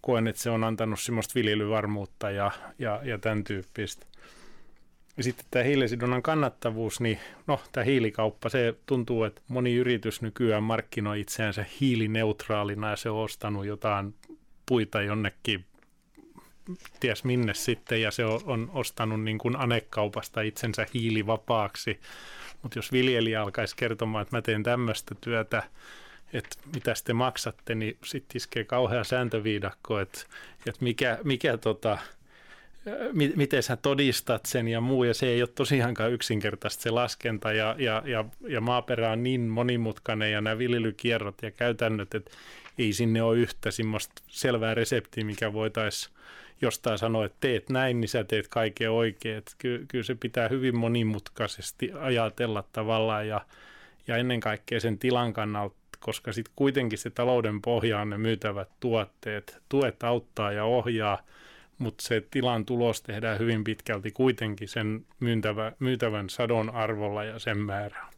koen, 0.00 0.26
että 0.26 0.42
se 0.42 0.50
on 0.50 0.64
antanut 0.64 1.00
semmoista 1.00 1.34
viljelyvarmuutta 1.34 2.30
ja, 2.30 2.50
ja, 2.78 3.00
ja 3.04 3.18
tämän 3.18 3.44
tyyppistä. 3.44 4.06
Ja 5.16 5.22
sitten 5.22 5.46
tämä 5.50 5.64
hiilisidonnan 5.64 6.22
kannattavuus, 6.22 7.00
niin 7.00 7.18
no 7.46 7.60
tämä 7.72 7.84
hiilikauppa, 7.84 8.48
se 8.48 8.74
tuntuu, 8.86 9.24
että 9.24 9.42
moni 9.48 9.74
yritys 9.74 10.22
nykyään 10.22 10.62
markkinoi 10.62 11.20
itseänsä 11.20 11.64
hiilineutraalina 11.80 12.90
ja 12.90 12.96
se 12.96 13.10
on 13.10 13.24
ostanut 13.24 13.66
jotain 13.66 14.14
puita 14.66 15.02
jonnekin 15.02 15.64
ties 17.00 17.24
minne 17.24 17.54
sitten 17.54 18.02
ja 18.02 18.10
se 18.10 18.24
on, 18.24 18.40
on 18.46 18.70
ostanut 18.74 19.22
niin 19.22 19.38
kuin 19.38 19.56
anekaupasta 19.56 20.40
itsensä 20.40 20.86
hiilivapaaksi. 20.94 22.00
Mutta 22.62 22.78
jos 22.78 22.92
viljelijä 22.92 23.42
alkaisi 23.42 23.76
kertomaan, 23.76 24.22
että 24.22 24.36
mä 24.36 24.42
teen 24.42 24.62
tämmöistä 24.62 25.14
työtä, 25.20 25.62
että 26.32 26.56
mitä 26.74 26.94
te 27.04 27.12
maksatte, 27.12 27.74
niin 27.74 27.98
sitten 28.04 28.36
iskee 28.36 28.64
kauhea 28.64 29.04
sääntöviidakko, 29.04 30.00
että, 30.00 30.20
että 30.66 30.84
mikä, 30.84 31.18
mikä 31.24 31.56
tota, 31.56 31.98
miten 33.36 33.62
sä 33.62 33.76
todistat 33.76 34.46
sen 34.46 34.68
ja 34.68 34.80
muu, 34.80 35.04
ja 35.04 35.14
se 35.14 35.26
ei 35.26 35.42
ole 35.42 35.48
tosiaankaan 35.54 36.12
yksinkertaista 36.12 36.82
se 36.82 36.90
laskenta, 36.90 37.52
ja, 37.52 37.74
ja, 37.78 38.02
ja, 38.04 38.24
ja 38.48 38.60
maaperä 38.60 39.10
on 39.10 39.22
niin 39.22 39.40
monimutkainen, 39.40 40.32
ja 40.32 40.40
nämä 40.40 40.58
viljelykierrot 40.58 41.42
ja 41.42 41.50
käytännöt, 41.50 42.14
että 42.14 42.30
ei 42.78 42.92
sinne 42.92 43.22
ole 43.22 43.38
yhtä 43.38 43.70
semmoista 43.70 44.22
selvää 44.28 44.74
reseptiä, 44.74 45.24
mikä 45.24 45.52
voitaisiin 45.52 46.16
jostain 46.60 46.98
sanoa, 46.98 47.24
että 47.24 47.36
teet 47.40 47.70
näin, 47.70 48.00
niin 48.00 48.08
sä 48.08 48.24
teet 48.24 48.48
kaiken 48.48 48.90
oikein. 48.90 49.36
Että 49.36 49.52
ky- 49.58 49.84
kyllä 49.88 50.04
se 50.04 50.14
pitää 50.14 50.48
hyvin 50.48 50.76
monimutkaisesti 50.76 51.92
ajatella 52.00 52.64
tavallaan, 52.72 53.28
ja, 53.28 53.40
ja 54.06 54.16
ennen 54.16 54.40
kaikkea 54.40 54.80
sen 54.80 54.98
tilan 54.98 55.32
kannalta, 55.32 55.76
koska 56.00 56.32
sitten 56.32 56.52
kuitenkin 56.56 56.98
se 56.98 57.10
talouden 57.10 57.62
pohja 57.62 58.00
on 58.00 58.10
ne 58.10 58.18
myytävät 58.18 58.68
tuotteet. 58.80 59.58
Tuet 59.68 60.02
auttaa 60.02 60.52
ja 60.52 60.64
ohjaa, 60.64 61.22
mutta 61.78 62.04
se 62.04 62.22
tilan 62.30 62.64
tulos 62.64 63.02
tehdään 63.02 63.38
hyvin 63.38 63.64
pitkälti 63.64 64.10
kuitenkin 64.10 64.68
sen 64.68 65.06
myytävä, 65.20 65.72
myytävän 65.78 66.30
sadon 66.30 66.70
arvolla 66.70 67.24
ja 67.24 67.38
sen 67.38 67.58
määrään. 67.58 68.12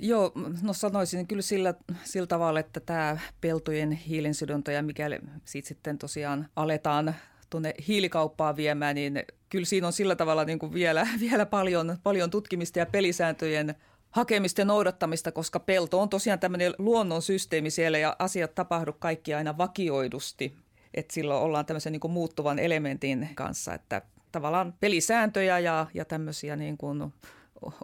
Joo, 0.00 0.32
no 0.62 0.72
sanoisin 0.72 1.26
kyllä 1.26 1.42
sillä, 1.42 1.74
sillä 2.04 2.26
tavalla, 2.26 2.60
että 2.60 2.80
tämä 2.80 3.18
peltojen 3.40 3.92
hiilinsidonta 3.92 4.72
ja 4.72 4.82
mikäli 4.82 5.18
siitä 5.44 5.68
sitten 5.68 5.98
tosiaan 5.98 6.48
aletaan 6.56 7.14
tuonne 7.50 7.74
hiilikauppaan 7.88 8.56
viemään, 8.56 8.94
niin 8.94 9.22
kyllä 9.48 9.64
siinä 9.64 9.86
on 9.86 9.92
sillä 9.92 10.16
tavalla 10.16 10.44
niin 10.44 10.58
kuin 10.58 10.74
vielä, 10.74 11.06
vielä 11.30 11.46
paljon, 11.46 11.96
paljon 12.02 12.30
tutkimista 12.30 12.78
ja 12.78 12.86
pelisääntöjen 12.86 13.74
hakemista 14.10 14.60
ja 14.60 14.64
noudattamista, 14.64 15.32
koska 15.32 15.60
pelto 15.60 16.00
on 16.00 16.08
tosiaan 16.08 16.38
tämmöinen 16.38 16.74
luonnon 16.78 17.22
systeemi 17.22 17.70
siellä 17.70 17.98
ja 17.98 18.16
asiat 18.18 18.54
tapahdu 18.54 18.92
kaikki 18.92 19.34
aina 19.34 19.58
vakioidusti. 19.58 20.56
Että 20.94 21.14
silloin 21.14 21.42
ollaan 21.42 21.66
tämmöisen 21.66 21.92
niin 21.92 22.00
kuin 22.00 22.12
muuttuvan 22.12 22.58
elementin 22.58 23.28
kanssa, 23.34 23.74
että 23.74 24.02
tavallaan 24.32 24.74
pelisääntöjä 24.80 25.58
ja, 25.58 25.86
ja 25.94 26.04
tämmöisiä 26.04 26.56
niin 26.56 26.76
kuin 26.78 27.12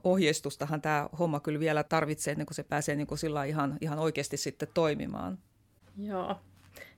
ohjeistustahan 0.04 0.82
tämä 0.82 1.08
homma 1.18 1.40
kyllä 1.40 1.60
vielä 1.60 1.82
tarvitsee, 1.82 2.32
ennen 2.32 2.46
kuin 2.46 2.54
se 2.54 2.62
pääsee 2.62 2.96
niin 2.96 3.06
kuin 3.06 3.18
sillä 3.18 3.44
ihan, 3.44 3.78
ihan 3.80 3.98
oikeasti 3.98 4.36
sitten 4.36 4.68
toimimaan. 4.74 5.38
Joo, 5.98 6.36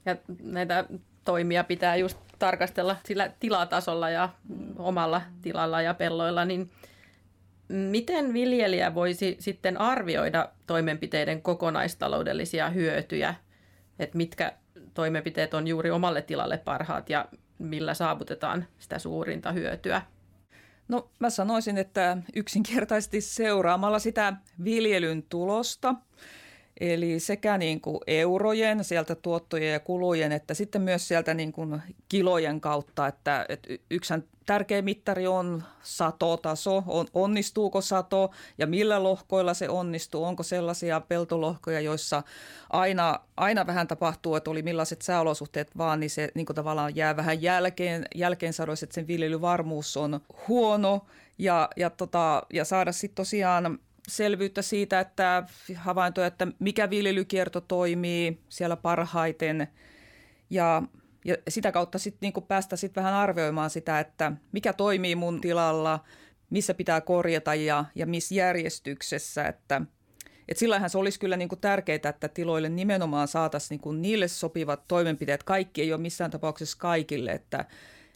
ja 0.06 0.16
näitä 0.42 0.84
toimia 1.24 1.64
pitää 1.64 1.96
just 1.96 2.18
tarkastella 2.38 2.96
sillä 3.04 3.32
tilatasolla 3.40 4.10
ja 4.10 4.28
omalla 4.78 5.22
tilalla 5.42 5.82
ja 5.82 5.94
pelloilla, 5.94 6.44
niin 6.44 6.70
miten 7.68 8.32
viljelijä 8.32 8.94
voisi 8.94 9.36
sitten 9.40 9.80
arvioida 9.80 10.48
toimenpiteiden 10.66 11.42
kokonaistaloudellisia 11.42 12.70
hyötyjä, 12.70 13.34
että 13.98 14.16
mitkä 14.16 14.52
toimenpiteet 14.94 15.54
on 15.54 15.68
juuri 15.68 15.90
omalle 15.90 16.22
tilalle 16.22 16.58
parhaat 16.58 17.10
ja 17.10 17.28
millä 17.58 17.94
saavutetaan 17.94 18.64
sitä 18.78 18.98
suurinta 18.98 19.52
hyötyä? 19.52 20.02
No 20.88 21.10
mä 21.18 21.30
sanoisin, 21.30 21.78
että 21.78 22.18
yksinkertaisesti 22.36 23.20
seuraamalla 23.20 23.98
sitä 23.98 24.32
viljelyn 24.64 25.22
tulosta, 25.22 25.94
eli 26.82 27.20
sekä 27.20 27.58
niin 27.58 27.80
kuin 27.80 27.98
eurojen, 28.06 28.84
sieltä 28.84 29.14
tuottojen 29.14 29.72
ja 29.72 29.80
kulujen, 29.80 30.32
että 30.32 30.54
sitten 30.54 30.82
myös 30.82 31.08
sieltä 31.08 31.34
niin 31.34 31.52
kuin 31.52 31.82
kilojen 32.08 32.60
kautta, 32.60 33.06
että, 33.06 33.46
että 33.48 33.68
yksihän 33.90 34.24
tärkeä 34.46 34.82
mittari 34.82 35.26
on 35.26 35.62
satotaso, 35.82 36.84
on, 36.86 37.06
onnistuuko 37.14 37.80
sato 37.80 38.30
ja 38.58 38.66
millä 38.66 39.02
lohkoilla 39.02 39.54
se 39.54 39.68
onnistuu, 39.68 40.24
onko 40.24 40.42
sellaisia 40.42 41.00
peltolohkoja, 41.00 41.80
joissa 41.80 42.22
aina, 42.70 43.20
aina 43.36 43.66
vähän 43.66 43.86
tapahtuu, 43.86 44.34
että 44.36 44.50
oli 44.50 44.62
millaiset 44.62 45.02
sääolosuhteet 45.02 45.78
vaan, 45.78 46.00
niin 46.00 46.10
se 46.10 46.28
niin 46.34 46.46
kuin 46.46 46.56
tavallaan 46.56 46.96
jää 46.96 47.16
vähän 47.16 47.42
jälkeen, 47.42 48.06
jälkeen 48.14 48.52
sadoissa, 48.52 48.84
että 48.84 48.94
sen 48.94 49.06
viljelyvarmuus 49.06 49.96
on 49.96 50.20
huono. 50.48 51.06
Ja, 51.38 51.68
ja, 51.76 51.90
tota, 51.90 52.42
ja 52.52 52.64
saada 52.64 52.92
sitten 52.92 53.16
tosiaan 53.16 53.78
selvyyttä 54.08 54.62
siitä, 54.62 55.00
että 55.00 55.42
havaintoja, 55.74 56.26
että 56.26 56.46
mikä 56.58 56.90
viljelykierto 56.90 57.60
toimii 57.60 58.40
siellä 58.48 58.76
parhaiten 58.76 59.68
ja 60.50 60.82
ja 61.24 61.36
sitä 61.48 61.72
kautta 61.72 61.98
sitten 61.98 62.18
niinku 62.20 62.40
päästä 62.40 62.76
sit 62.76 62.96
vähän 62.96 63.14
arvioimaan 63.14 63.70
sitä, 63.70 64.00
että 64.00 64.32
mikä 64.52 64.72
toimii 64.72 65.14
mun 65.14 65.40
tilalla, 65.40 66.04
missä 66.50 66.74
pitää 66.74 67.00
korjata 67.00 67.54
ja, 67.54 67.84
ja 67.94 68.06
missä 68.06 68.34
järjestyksessä. 68.34 69.44
Että, 69.44 69.82
et 70.48 70.56
sillähän 70.56 70.90
se 70.90 70.98
olisi 70.98 71.20
kyllä 71.20 71.36
niinku 71.36 71.56
tärkeää, 71.56 72.08
että 72.08 72.28
tiloille 72.28 72.68
nimenomaan 72.68 73.28
saataisiin 73.28 73.68
niinku 73.70 73.92
niille 73.92 74.28
sopivat 74.28 74.88
toimenpiteet. 74.88 75.42
Kaikki 75.42 75.82
ei 75.82 75.92
ole 75.92 76.00
missään 76.00 76.30
tapauksessa 76.30 76.78
kaikille, 76.78 77.32
että 77.32 77.64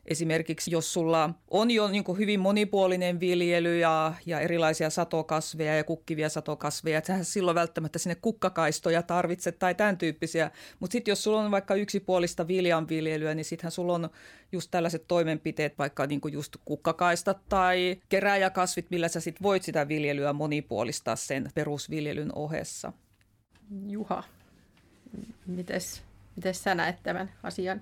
Esimerkiksi 0.07 0.71
jos 0.71 0.93
sulla 0.93 1.31
on 1.51 1.71
jo 1.71 1.89
niin 1.89 2.05
kuin 2.05 2.19
hyvin 2.19 2.41
monipuolinen 2.41 3.21
viljely 3.21 3.79
ja, 3.79 4.13
ja 4.27 4.41
erilaisia 4.41 4.91
satokasveja 4.91 5.77
ja 5.77 5.85
kukkivia 5.85 6.29
satokasveja, 6.29 6.99
että 6.99 7.23
silloin 7.23 7.55
välttämättä 7.55 7.99
sinne 7.99 8.15
kukkakaistoja 8.15 9.03
tarvitse 9.03 9.53
tai 9.53 9.75
tämän 9.75 9.99
tyyppisiä. 9.99 10.51
Mutta 10.81 10.93
sitten 10.93 11.13
jos 11.13 11.23
sulla 11.23 11.41
on 11.41 11.51
vaikka 11.51 11.75
yksipuolista 11.75 12.49
viljanviljelyä, 12.49 13.35
niin 13.35 13.45
sittenhän 13.45 13.73
sulla 13.73 13.95
on 13.95 14.11
just 14.53 14.71
tällaiset 14.71 15.05
toimenpiteet, 15.09 15.79
vaikka 15.79 16.07
niin 16.07 16.21
kuin 16.21 16.35
just 16.35 16.57
kukkakaistat 16.65 17.39
tai 17.49 17.97
keräjäkasvit, 18.09 18.91
millä 18.91 19.09
sä 19.09 19.21
sitten 19.21 19.43
voit 19.43 19.63
sitä 19.63 19.89
viljelyä 19.89 20.33
monipuolistaa 20.33 21.17
sen 21.17 21.51
perusviljelyn 21.55 22.35
ohessa. 22.35 22.93
Juha, 23.89 24.23
mites, 25.47 26.03
mites 26.37 26.63
sä 26.63 26.75
näet 26.75 26.97
tämän 27.03 27.33
asian? 27.43 27.81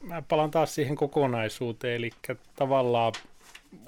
Mä 0.00 0.22
palaan 0.22 0.50
taas 0.50 0.74
siihen 0.74 0.96
kokonaisuuteen, 0.96 1.96
eli 1.96 2.10
tavallaan 2.56 3.12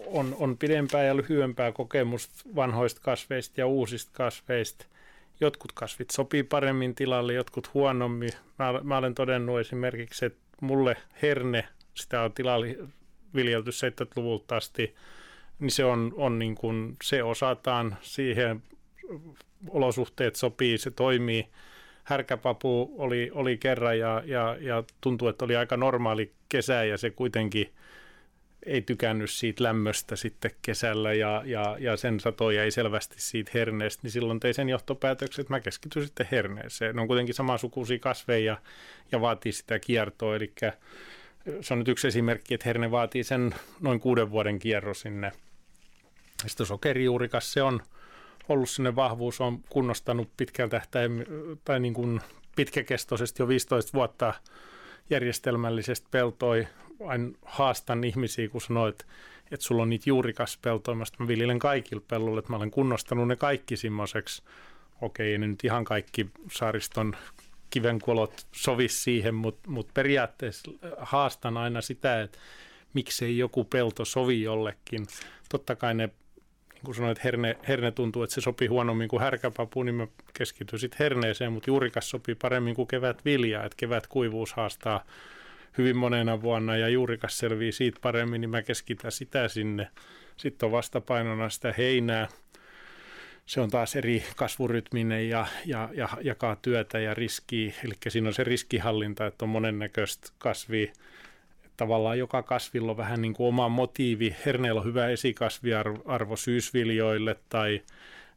on, 0.07 0.37
on 0.39 0.59
pidempää 0.59 1.05
ja 1.05 1.17
lyhyempää 1.17 1.73
kokemusta 1.73 2.45
vanhoista 2.57 3.01
kasveista 3.05 3.61
ja 3.61 3.67
uusista 3.67 4.11
kasveista. 4.15 4.87
Jotkut 5.41 5.73
kasvit 5.73 6.11
sopii 6.11 6.43
paremmin 6.43 6.95
tilalle, 6.95 7.33
jotkut 7.33 7.75
huonommin. 7.75 8.31
Mä, 8.59 8.81
mä 8.83 8.97
olen 8.97 9.15
todennut 9.15 9.61
esimerkiksi, 9.61 10.25
että 10.25 10.41
mulle 10.61 10.97
herne, 11.23 11.69
sitä 11.95 12.23
on 12.23 12.33
tilalla 12.33 12.67
viljelty 13.35 13.71
70-luvulta 13.71 14.57
asti, 14.57 14.95
niin 15.59 15.71
se 15.71 15.85
on, 15.85 16.15
on 16.17 16.39
niin 16.39 16.55
kuin, 16.55 16.97
se 17.03 17.23
osataan 17.23 17.97
siihen, 18.03 18.63
olosuhteet 19.71 20.37
sopii, 20.37 20.79
se 20.79 20.91
toimii– 20.91 21.47
härkäpapu 22.03 22.95
oli, 22.99 23.31
oli 23.35 23.59
kerran 23.59 23.99
ja, 23.99 24.23
ja, 24.27 24.57
ja 24.61 24.85
tuntui, 25.01 25.31
että 25.31 25.45
oli 25.45 25.57
aika 25.57 25.77
normaali 25.77 26.33
kesä 26.49 26.85
ja 26.85 26.99
se 26.99 27.11
kuitenkin 27.11 27.73
ei 28.67 28.83
tykännyt 28.83 29.31
siitä 29.31 29.65
lämmöstä 29.65 30.17
sitten 30.17 30.51
kesällä 30.63 31.13
ja, 31.13 31.43
ja, 31.47 31.77
ja 31.81 31.97
sen 31.97 32.21
sato 32.21 32.51
jäi 32.51 32.71
selvästi 32.71 33.15
siitä 33.19 33.51
herneestä, 33.55 34.01
niin 34.03 34.11
silloin 34.11 34.41
tein 34.41 34.55
sen 34.55 34.69
johtopäätöksen, 34.69 35.43
että 35.43 35.53
mä 35.53 35.61
keskityin 35.61 36.05
sitten 36.05 36.29
herneeseen. 36.31 36.95
Ne 36.97 37.01
on 37.03 37.07
kuitenkin 37.07 37.35
samansukuisia 37.35 37.99
kasveja 37.99 38.59
ja 39.13 39.21
vaatii 39.21 39.53
sitä 39.53 39.79
kiertoa, 39.79 40.37
eli 40.37 40.53
se 41.61 41.75
on 41.75 41.79
nyt 41.79 41.89
yksi 41.89 42.09
esimerkki, 42.09 42.55
että 42.55 42.69
herne 42.69 42.91
vaatii 42.91 43.25
sen 43.25 43.55
noin 43.81 44.01
kuuden 44.01 44.31
vuoden 44.31 44.59
kierro 44.59 44.95
sinne. 44.95 45.33
Sitten 46.47 46.67
sokerijuurikas, 46.67 47.53
se 47.53 47.63
on 47.63 47.83
ollut 48.49 48.71
sinne 48.71 48.97
vahvuus, 48.97 49.41
on 49.41 49.61
kunnostanut 49.69 50.31
pitkältä 50.37 50.71
tähtäim, 50.71 51.13
tai 51.65 51.81
niin 51.81 51.95
kuin 51.95 52.21
pitkäkestoisesti 52.57 53.43
jo 53.43 53.49
15 53.49 53.93
vuotta 53.93 54.35
järjestelmällisesti 55.11 56.09
peltoi. 56.11 56.69
Aina 57.07 57.31
haastan 57.45 58.05
ihmisiä, 58.05 58.49
kun 58.49 58.61
sanoit, 58.61 59.07
että 59.51 59.67
sulla 59.67 59.83
on 59.83 59.91
niitä 59.91 60.11
juurikaspeltoja, 60.11 60.95
mä 60.95 61.29
viljelen 61.29 61.59
kaikille 61.59 62.03
pelloille, 62.09 62.39
että 62.39 62.53
mä 62.53 62.57
olen 62.57 62.71
kunnostanut 62.71 63.29
ne 63.29 63.37
kaikki 63.37 63.77
semmoiseksi. 63.77 64.43
Okei, 65.01 65.39
nyt 65.39 65.65
ihan 65.65 65.85
kaikki 65.85 66.27
saariston 66.53 67.17
kivenkolot 67.71 68.47
sovi 68.53 68.89
siihen, 68.89 69.35
mutta 69.35 69.71
mut 69.71 69.89
periaatteessa 69.95 70.71
haastan 70.99 71.57
aina 71.57 71.81
sitä, 71.81 72.23
että 72.23 72.39
miksei 72.95 73.39
joku 73.39 73.65
pelto 73.65 74.05
sovi 74.05 74.43
jollekin. 74.43 75.07
Totta 75.49 75.77
kai 75.77 75.95
ne 75.95 76.11
kun 76.85 76.95
sanoit, 76.95 77.19
että 77.19 77.29
herne, 77.29 77.57
herne 77.69 77.91
tuntuu, 77.91 78.23
että 78.23 78.35
se 78.35 78.41
sopii 78.41 78.69
huonommin 78.69 79.09
kuin 79.09 79.23
härkäpapu, 79.23 79.83
niin 79.83 79.95
mä 79.95 80.07
keskityn 80.39 80.79
sitten 80.79 80.99
herneeseen, 80.99 81.53
mutta 81.53 81.71
juurikas 81.71 82.11
sopii 82.11 82.35
paremmin 82.35 82.75
kuin 82.75 82.89
kevät 82.89 83.25
vilja, 83.25 83.65
että 83.65 83.77
kevät 83.77 84.07
kuivuus 84.07 84.53
haastaa 84.53 85.05
hyvin 85.79 85.97
monena 85.97 86.43
vuonna 86.43 86.77
ja 86.77 86.89
juurikas 86.89 87.39
selvii 87.39 87.73
siitä 87.73 87.99
paremmin, 88.03 88.41
niin 88.41 88.51
mä 88.51 88.63
keskitän 88.63 89.13
sitä 89.13 89.49
sinne. 89.49 89.89
Sitten 90.37 90.67
on 90.67 90.73
vastapainona 90.73 91.51
sitä 91.51 91.75
heinää. 91.79 92.29
Se 93.47 93.61
on 93.61 93.71
taas 93.71 93.97
eri 93.97 94.25
kasvurytminen 94.37 95.29
ja, 95.29 95.47
ja, 95.67 95.89
ja 95.93 96.09
jakaa 96.21 96.57
työtä 96.57 96.99
ja 96.99 97.15
riskiä. 97.15 97.73
Eli 97.85 97.95
siinä 98.09 98.29
on 98.29 98.35
se 98.35 98.45
riskihallinta, 98.45 99.27
että 99.27 99.45
on 99.45 99.49
monennäköistä 99.49 100.29
kasvia. 100.39 100.93
Tavallaan 101.77 102.19
joka 102.19 102.43
kasvilla 102.43 102.91
on 102.91 102.97
vähän 102.97 103.23
niin 103.23 103.35
kuin 103.35 103.49
oma 103.49 103.69
motiivi. 103.69 104.37
Herneellä 104.47 104.81
on 104.81 104.87
hyvä 104.87 105.09
esikasviarvo 105.09 106.37
syysviljoille 106.37 107.37
tai 107.49 107.83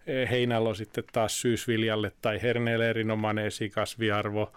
eh, 0.07 0.29
heinällä 0.29 0.69
on 0.69 0.75
sitten 0.75 1.03
taas 1.13 1.41
syysviljalle 1.41 2.11
tai 2.21 2.41
herneelle 2.41 2.89
erinomainen 2.89 3.45
esikasviarvo 3.45 4.51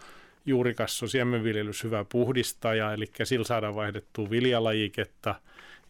juurikassa 0.48 1.04
on 1.04 1.08
siemenviljelys 1.08 1.84
hyvä 1.84 2.04
puhdistaja, 2.04 2.92
eli 2.92 3.06
sillä 3.24 3.44
saadaan 3.44 3.74
vaihdettua 3.74 4.30
viljalajiketta. 4.30 5.34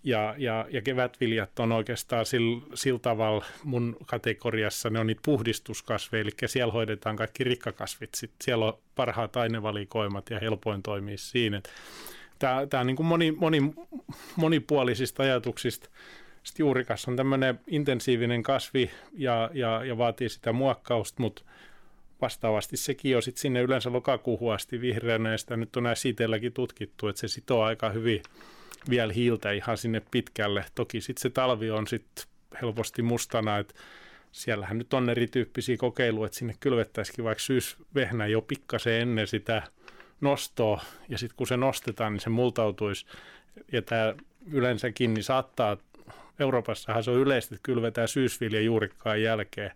Ja, 0.04 0.34
ja, 0.38 0.66
ja 0.70 0.82
kevätviljat 0.82 1.58
on 1.58 1.72
oikeastaan 1.72 2.26
sillä, 2.26 2.62
sillä 2.74 2.98
tavalla 2.98 3.44
mun 3.64 3.96
kategoriassa, 4.06 4.90
ne 4.90 4.98
on 4.98 5.06
niitä 5.06 5.20
puhdistuskasveja, 5.24 6.22
eli 6.22 6.30
siellä 6.46 6.72
hoidetaan 6.72 7.16
kaikki 7.16 7.44
rikkakasvit. 7.44 8.14
Sitten 8.14 8.44
siellä 8.44 8.64
on 8.64 8.78
parhaat 8.94 9.36
ainevalikoimat 9.36 10.30
ja 10.30 10.38
helpoin 10.38 10.82
toimii 10.82 11.18
siinä. 11.18 11.62
Tämä, 12.38 12.66
tämä 12.66 12.80
on 12.80 12.86
niin 12.86 12.96
kuin 12.96 13.06
moni, 13.06 13.32
moni, 13.32 13.74
monipuolisista 14.36 15.22
ajatuksista. 15.22 15.88
Sitten 16.42 16.64
juurikas 16.64 17.08
on 17.08 17.16
tämmöinen 17.16 17.60
intensiivinen 17.66 18.42
kasvi 18.42 18.90
ja, 19.12 19.50
ja, 19.54 19.84
ja 19.84 19.98
vaatii 19.98 20.28
sitä 20.28 20.52
muokkausta, 20.52 21.22
mutta 21.22 21.42
vastaavasti 22.20 22.76
sekin 22.76 23.16
on 23.16 23.22
sitten 23.22 23.40
sinne 23.40 23.60
yleensä 23.60 23.92
lokakuuhun 23.92 24.54
asti 24.54 24.80
vihreänä, 24.80 25.30
ja 25.30 25.38
sitä 25.38 25.56
nyt 25.56 25.76
on 25.76 25.82
näissä 25.82 26.02
siteilläkin 26.02 26.52
tutkittu, 26.52 27.08
että 27.08 27.20
se 27.20 27.28
sitoo 27.28 27.62
aika 27.62 27.90
hyvin 27.90 28.22
vielä 28.90 29.12
hiiltä 29.12 29.52
ihan 29.52 29.76
sinne 29.78 30.02
pitkälle. 30.10 30.64
Toki 30.74 31.00
sitten 31.00 31.22
se 31.22 31.30
talvi 31.30 31.70
on 31.70 31.86
sitten 31.86 32.24
helposti 32.62 33.02
mustana, 33.02 33.58
että 33.58 33.74
siellähän 34.32 34.78
nyt 34.78 34.94
on 34.94 35.10
erityyppisiä 35.10 35.76
kokeiluja, 35.76 36.26
että 36.26 36.38
sinne 36.38 36.54
kylvettäisikin 36.60 37.24
vaikka 37.24 37.44
syysvehnä 37.44 38.26
jo 38.26 38.42
pikkasen 38.42 38.92
ennen 38.92 39.26
sitä 39.26 39.62
nostoa, 40.20 40.80
ja 41.08 41.18
sitten 41.18 41.36
kun 41.36 41.46
se 41.46 41.56
nostetaan, 41.56 42.12
niin 42.12 42.20
se 42.20 42.30
multautuisi, 42.30 43.06
ja 43.72 43.82
tämä 43.82 44.14
yleensäkin 44.50 45.14
niin 45.14 45.24
saattaa, 45.24 45.76
Euroopassahan 46.38 47.04
se 47.04 47.10
on 47.10 47.16
yleistä, 47.16 47.54
että 47.54 47.62
kylvetään 47.62 48.08
syysvilja 48.08 48.60
juurikkaan 48.60 49.22
jälkeen, 49.22 49.70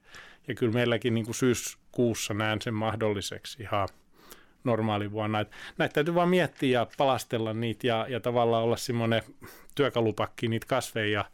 ja 0.48 0.54
kyllä 0.54 0.72
meilläkin 0.72 1.14
niin 1.14 1.24
kuin 1.24 1.34
syyskuussa 1.34 2.34
näen 2.34 2.62
sen 2.62 2.74
mahdolliseksi 2.74 3.62
ihan 3.62 3.88
normaalivuonna. 4.64 5.40
Et 5.40 5.50
näitä 5.78 5.92
täytyy 5.92 6.14
vaan 6.14 6.28
miettiä 6.28 6.80
ja 6.80 6.86
palastella 6.98 7.52
niitä 7.52 7.86
ja, 7.86 8.06
ja 8.08 8.20
tavallaan 8.20 8.64
olla 8.64 8.76
semmoinen 8.76 9.22
työkalupakki 9.74 10.48
niitä 10.48 10.66
kasveja. 10.66 11.24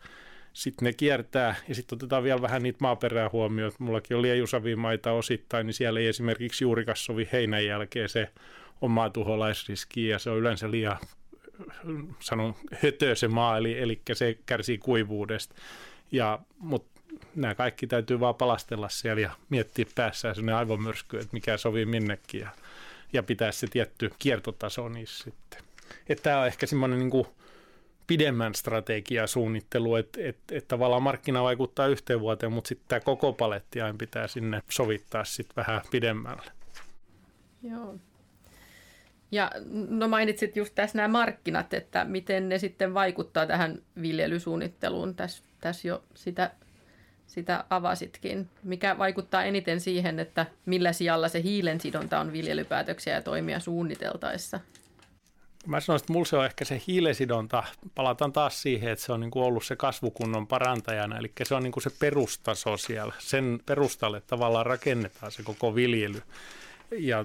Sitten 0.53 0.87
ne 0.87 0.93
kiertää 0.93 1.55
ja 1.69 1.75
sitten 1.75 1.97
otetaan 1.97 2.23
vielä 2.23 2.43
vähän 2.43 2.63
niitä 2.63 2.79
maaperää 2.81 3.31
huomioon. 3.33 3.73
Mullakin 3.79 4.17
oli 4.17 4.29
liejusavimaita 4.29 5.13
osittain, 5.13 5.67
niin 5.67 5.75
siellä 5.75 6.01
ei 6.01 6.07
esimerkiksi 6.07 6.65
juurikas 6.65 7.05
sovi 7.05 7.29
heinän 7.33 7.67
jälkeen 7.67 8.09
se 8.09 8.29
omaa 8.81 9.11
tuholaisriski 9.11 10.09
ja 10.09 10.19
se 10.19 10.31
on 10.31 10.39
yleensä 10.39 10.71
liian 10.71 10.99
sanon 12.21 12.55
hötö 12.83 13.17
se 13.17 13.29
maa, 13.29 13.59
eli, 13.59 13.79
eli 13.79 14.01
se 14.13 14.39
kärsii 14.47 14.79
kuivuudesta. 14.79 15.55
Ja, 16.13 16.39
mutta 16.59 17.01
nämä 17.35 17.55
kaikki 17.55 17.87
täytyy 17.87 18.21
vaan 18.21 18.35
palastella 18.35 18.89
siellä 18.89 19.21
ja 19.21 19.31
miettiä 19.49 19.87
päässään 19.95 20.35
sellainen 20.35 20.57
aivomyrsky, 20.57 21.17
että 21.17 21.29
mikä 21.33 21.57
sovii 21.57 21.87
minnekin 21.87 22.41
ja, 22.41 22.51
ja 23.13 23.23
pitää 23.23 23.53
se 23.53 23.67
tietty 23.67 24.11
kiertotaso 24.19 24.89
niissä 24.89 25.25
sitten. 25.25 25.63
Että 26.09 26.23
tämä 26.23 26.41
on 26.41 26.47
ehkä 26.47 26.67
semmoinen 26.67 26.99
niin 26.99 27.27
pidemmän 28.07 28.55
strategiasuunnittelu, 28.55 29.97
että, 29.97 30.21
että, 30.23 30.57
että 30.57 30.69
tavallaan 30.69 31.03
markkina 31.03 31.43
vaikuttaa 31.43 31.87
yhteen 31.87 32.21
vuoteen, 32.21 32.53
mutta 32.53 32.69
sitten 32.69 32.89
tämä 32.89 33.01
koko 33.01 33.33
paletti 33.33 33.81
aina 33.81 33.99
pitää 33.99 34.27
sinne 34.27 34.63
sovittaa 34.71 35.25
sitten 35.25 35.57
vähän 35.57 35.81
pidemmälle. 35.91 36.53
Joo. 37.63 37.99
Ja 39.31 39.51
no 39.89 40.09
mainitsit 40.09 40.57
just 40.57 40.75
tässä 40.75 40.99
nämä 40.99 41.09
markkinat, 41.09 41.75
että 41.75 42.05
miten 42.05 42.49
ne 42.49 42.59
sitten 42.59 42.95
vaikuttaa 42.95 43.47
tähän 43.47 43.83
viljelysuunnitteluun. 44.03 45.15
Tässä, 45.15 45.43
tässä 45.61 45.89
jo 45.89 46.03
sitä 46.15 46.51
sitä 47.29 47.65
avasitkin. 47.71 48.49
Mikä 48.63 48.99
vaikuttaa 48.99 49.45
eniten 49.45 49.81
siihen, 49.81 50.19
että 50.19 50.47
millä 50.67 50.93
sijalla 50.93 51.29
se 51.29 51.43
hiilensidonta 51.43 52.21
on 52.21 52.33
viljelypäätöksiä 52.33 53.15
ja 53.15 53.23
toimia 53.23 53.61
suunniteltaessa? 53.61 54.61
Mä 55.67 55.81
sanoisin, 55.81 56.05
että 56.05 56.13
mulla 56.13 56.25
se 56.25 56.37
on 56.37 56.45
ehkä 56.45 56.65
se 56.65 56.83
hiilesidonta. 56.87 57.65
Palataan 57.95 58.33
taas 58.33 58.63
siihen, 58.63 58.93
että 58.93 59.05
se 59.05 59.13
on 59.13 59.21
niin 59.21 59.31
kuin 59.31 59.45
ollut 59.45 59.65
se 59.65 59.77
kasvukunnon 59.77 60.47
parantajana, 60.47 61.19
eli 61.19 61.33
se 61.43 61.55
on 61.55 61.63
niin 61.63 61.73
kuin 61.73 61.83
se 61.83 61.91
perustaso 62.01 62.77
siellä. 62.77 63.13
Sen 63.19 63.61
perustalle 63.67 64.21
tavallaan 64.21 64.67
rakennetaan 64.67 65.33
se 65.33 65.43
koko 65.43 65.75
viljely. 65.75 66.23
Ja 66.99 67.25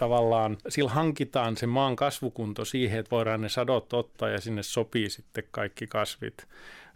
tavallaan 0.00 0.56
sillä 0.68 0.90
hankitaan 0.90 1.56
se 1.56 1.66
maan 1.66 1.96
kasvukunto 1.96 2.64
siihen, 2.64 3.00
että 3.00 3.10
voidaan 3.10 3.40
ne 3.40 3.48
sadot 3.48 3.92
ottaa 3.92 4.28
ja 4.28 4.40
sinne 4.40 4.62
sopii 4.62 5.10
sitten 5.10 5.44
kaikki 5.50 5.86
kasvit. 5.86 6.46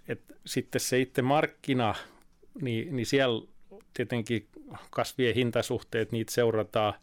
Et 0.09 0.21
sitten 0.47 0.81
se 0.81 1.01
itse 1.01 1.23
markkina 1.23 1.95
niin, 2.63 2.97
niin 2.97 3.07
siellä 3.07 3.47
tietenkin 3.95 4.49
kasvien 4.91 5.35
hintasuhteet, 5.35 6.13
niitä 6.13 6.33
seurataan 6.33 6.95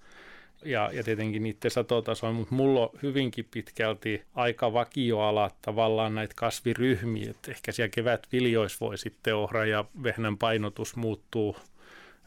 ja, 0.65 0.89
ja 0.93 1.03
tietenkin 1.03 1.43
niiden 1.43 1.71
satotasoja, 1.71 2.33
mutta 2.33 2.55
mulla 2.55 2.81
on 2.81 2.99
hyvinkin 3.03 3.47
pitkälti 3.51 4.23
aika 4.35 4.73
vakioala 4.73 5.51
tavallaan 5.61 6.15
näitä 6.15 6.33
kasviryhmiä, 6.37 7.31
että 7.31 7.51
ehkä 7.51 7.71
siellä 7.71 7.91
kevät 7.95 8.27
viljois 8.31 8.81
voi 8.81 8.97
sitten 8.97 9.35
ohra 9.35 9.65
ja 9.65 9.85
vehnän 10.03 10.37
painotus 10.37 10.95
muuttuu 10.95 11.55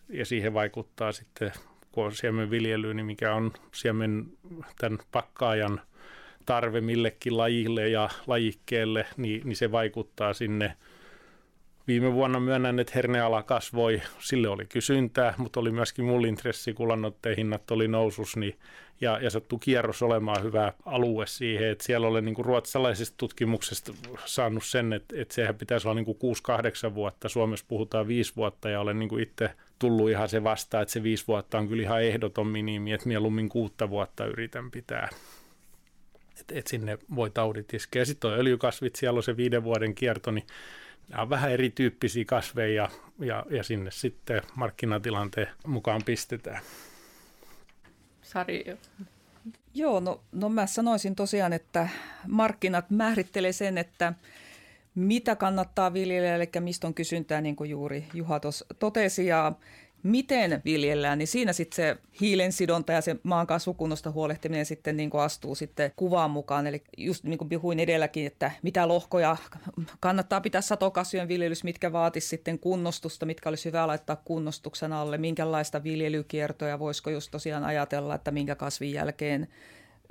ja 0.09 0.27
siihen 0.27 0.55
vaikuttaa 0.55 1.13
sitten, 1.13 1.53
kun 1.95 2.05
on 2.05 2.15
siemenviljely, 2.15 2.95
niin 2.95 3.07
mikä 3.07 3.35
on 3.35 3.53
siemen 3.73 4.27
tämän 4.79 4.99
pakkaajan 5.13 5.81
tarve 6.47 6.81
millekin 6.81 7.37
lajille 7.37 7.89
ja 7.89 8.09
lajikkeelle, 8.27 9.07
niin, 9.17 9.43
niin 9.45 9.57
se 9.57 9.73
vaikuttaa 9.73 10.33
sinne– 10.33 10.77
Viime 11.87 12.13
vuonna 12.13 12.41
myönnän, 12.41 12.79
että 12.79 12.93
herneala 12.95 13.43
kasvoi, 13.43 14.03
sille 14.19 14.49
oli 14.49 14.67
kysyntää, 14.67 15.35
mutta 15.39 15.61
oli 15.61 15.71
myöskin 15.71 16.05
mulla 16.05 16.27
intressi, 16.27 16.73
kun 16.73 16.89
lannoitteen 16.89 17.37
hinnat 17.37 17.71
oli 17.71 17.89
nousus, 17.89 18.37
niin, 18.37 18.59
ja, 19.01 19.19
ja 19.19 19.31
sattui 19.31 19.59
kierros 19.59 20.03
olemaan 20.03 20.43
hyvä 20.43 20.73
alue 20.87 21.27
siihen, 21.27 21.69
että 21.69 21.85
siellä 21.85 22.07
olen 22.07 22.25
niin 22.25 22.35
kuin 22.35 22.45
ruotsalaisesta 22.45 23.15
tutkimuksesta 23.17 23.93
saanut 24.25 24.65
sen, 24.65 24.93
että, 24.93 25.15
että 25.19 25.35
sehän 25.35 25.55
pitäisi 25.55 25.89
olla 25.89 26.01
niin 26.01 26.17
kuin 26.19 26.37
6-8 26.91 26.95
vuotta, 26.95 27.29
Suomessa 27.29 27.65
puhutaan 27.69 28.09
5 28.09 28.37
vuotta, 28.37 28.69
ja 28.69 28.81
olen 28.81 28.99
niin 28.99 29.09
kuin 29.09 29.23
itse 29.23 29.51
tullut 29.79 30.11
ihan 30.11 30.29
se 30.29 30.45
vasta, 30.45 30.81
että 30.81 30.93
se 30.93 31.03
5 31.03 31.25
vuotta 31.29 31.59
on 31.59 31.69
kyllä 31.69 31.83
ihan 31.83 32.03
ehdoton 32.03 32.47
minimi, 32.47 32.93
että 32.93 33.09
mieluummin 33.09 33.49
kuutta 33.49 33.91
vuotta 33.91 34.27
yritän 34.27 34.71
pitää 34.71 35.09
että 36.41 36.59
et 36.59 36.67
sinne 36.67 36.99
voi 37.15 37.31
taudit 37.31 37.75
iskeä. 37.75 38.05
Sitten 38.05 38.31
on 38.31 38.39
öljykasvit, 38.39 38.97
siellä 38.97 39.19
on 39.19 39.23
se 39.23 39.37
viiden 39.37 39.65
vuoden 39.65 39.95
kierto, 39.95 40.31
niin 40.31 40.47
nämä 41.09 41.23
on 41.23 41.31
vähän 41.31 41.51
erityyppisiä 41.51 42.25
kasveja 42.25 42.89
ja, 43.19 43.47
ja 43.51 43.63
sinne 43.63 43.91
sitten 43.91 44.43
markkinatilanteen 44.57 45.49
mukaan 45.67 46.03
pistetään. 46.05 46.61
Sari. 48.23 48.65
Joo, 49.75 50.01
no, 50.01 50.21
no 50.33 50.49
mä 50.49 50.67
sanoisin 50.67 51.15
tosiaan, 51.15 51.53
että 51.53 51.89
markkinat 52.29 52.91
määrittelee 52.91 53.53
sen, 53.53 53.79
että 53.79 54.13
mitä 54.95 55.37
kannattaa 55.37 55.93
viljellä, 55.93 56.35
eli 56.35 56.51
mistä 56.61 56.87
on 56.87 56.95
kysyntää, 56.95 57.41
niin 57.41 57.57
kuin 57.57 57.71
juuri 57.71 58.05
Juha 58.15 58.41
tuossa 58.41 58.67
totesi. 58.79 59.27
Ja 59.27 59.53
miten 60.03 60.63
viljellään, 60.65 61.19
niin 61.19 61.27
siinä 61.27 61.53
sitten 61.53 61.77
se 61.77 61.97
hiilensidonta 62.21 62.93
ja 62.93 63.01
se 63.01 63.17
maan 63.23 63.47
kasvukunnosta 63.47 64.11
huolehtiminen 64.11 64.67
sitten 64.67 64.97
niin 64.97 65.11
astuu 65.13 65.55
sitten 65.55 65.93
kuvaan 65.97 66.31
mukaan. 66.31 66.67
Eli 66.67 66.83
just 66.97 67.25
niin 67.25 67.39
kuin 67.39 67.49
puhuin 67.49 67.81
edelläkin, 67.81 68.27
että 68.27 68.51
mitä 68.63 68.89
lohkoja 68.89 69.37
kannattaa 70.01 70.41
pitää 70.41 70.61
satokasvien 70.61 71.29
viljelys, 71.29 71.65
mitkä 71.65 71.93
vaatisi 71.93 72.29
sitten 72.29 72.59
kunnostusta, 72.59 73.27
mitkä 73.27 73.49
olisi 73.49 73.65
hyvä 73.65 73.87
laittaa 73.87 74.23
kunnostuksen 74.25 74.93
alle, 74.93 75.19
minkälaista 75.19 75.83
viljelykiertoja, 75.83 76.79
voisiko 76.79 77.11
just 77.11 77.31
tosiaan 77.31 77.65
ajatella, 77.65 78.15
että 78.15 78.31
minkä 78.31 78.55
kasvin 78.55 78.93
jälkeen 78.93 79.49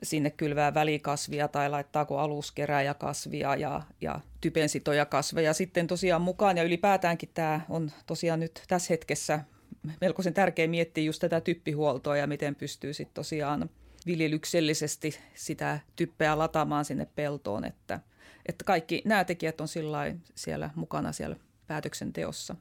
sinne 0.03 0.29
kylvää 0.29 0.73
välikasvia 0.73 1.47
tai 1.47 1.69
laittaako 1.69 2.17
aluskeräjäkasvia 2.17 3.55
ja, 3.55 3.81
ja 4.01 4.19
typensitoja 4.41 5.05
kasveja 5.05 5.53
sitten 5.53 5.87
tosiaan 5.87 6.21
mukaan. 6.21 6.57
Ja 6.57 6.63
ylipäätäänkin 6.63 7.29
tämä 7.33 7.61
on 7.69 7.91
tosiaan 8.05 8.39
nyt 8.39 8.63
tässä 8.67 8.93
hetkessä 8.93 9.39
melkoisen 10.01 10.33
tärkeä 10.33 10.67
miettiä 10.67 11.03
just 11.03 11.21
tätä 11.21 11.41
typpihuoltoa 11.41 12.17
ja 12.17 12.27
miten 12.27 12.55
pystyy 12.55 12.93
sitten 12.93 13.13
tosiaan 13.13 13.69
viljelyksellisesti 14.05 15.19
sitä 15.35 15.79
typpeä 15.95 16.37
lataamaan 16.37 16.85
sinne 16.85 17.07
peltoon, 17.15 17.65
että, 17.65 17.99
että 18.45 18.65
kaikki 18.65 19.01
nämä 19.05 19.23
tekijät 19.23 19.61
on 19.61 19.67
siellä 20.35 20.69
mukana 20.75 21.11
siellä 21.11 21.35
päätöksenteossa. 21.67 22.55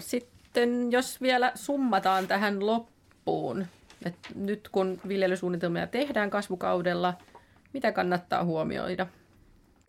Sitten 0.00 0.92
jos 0.92 1.20
vielä 1.20 1.52
summataan 1.54 2.28
tähän 2.28 2.66
loppuun, 2.66 3.66
että 4.06 4.28
nyt 4.34 4.68
kun 4.68 5.00
viljelysuunnitelmia 5.08 5.86
tehdään 5.86 6.30
kasvukaudella, 6.30 7.14
mitä 7.72 7.92
kannattaa 7.92 8.44
huomioida? 8.44 9.06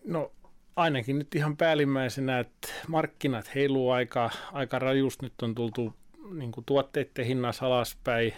No 0.06 0.32
ainakin 0.76 1.20
nyt 1.20 1.36
ihan 1.36 1.58
päällimmäisenä, 1.58 2.40
että 2.40 2.68
markkinat 2.88 3.56
heiluu 3.56 3.92
aika, 3.92 4.30
aika 4.52 4.80
rajusti. 4.80 5.26
Nyt 5.26 5.42
on 5.42 5.56
tultu 5.56 5.94
niin 6.32 6.52
kuin 6.52 6.66
tuotteiden 6.66 7.26
hinnassa 7.26 7.66
alaspäin. 7.66 8.34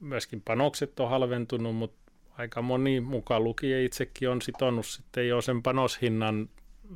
Myöskin 0.00 0.42
panokset 0.44 1.00
on 1.00 1.10
halventunut, 1.10 1.76
mutta 1.76 2.12
aika 2.38 2.62
moni 2.62 3.00
mukaan 3.00 3.44
lukien 3.44 3.84
itsekin 3.84 4.28
on 4.28 4.42
sitonut 4.42 4.86
sitten 4.86 5.28
jo 5.28 5.40
sen 5.40 5.62
panoshinnan 5.62 6.48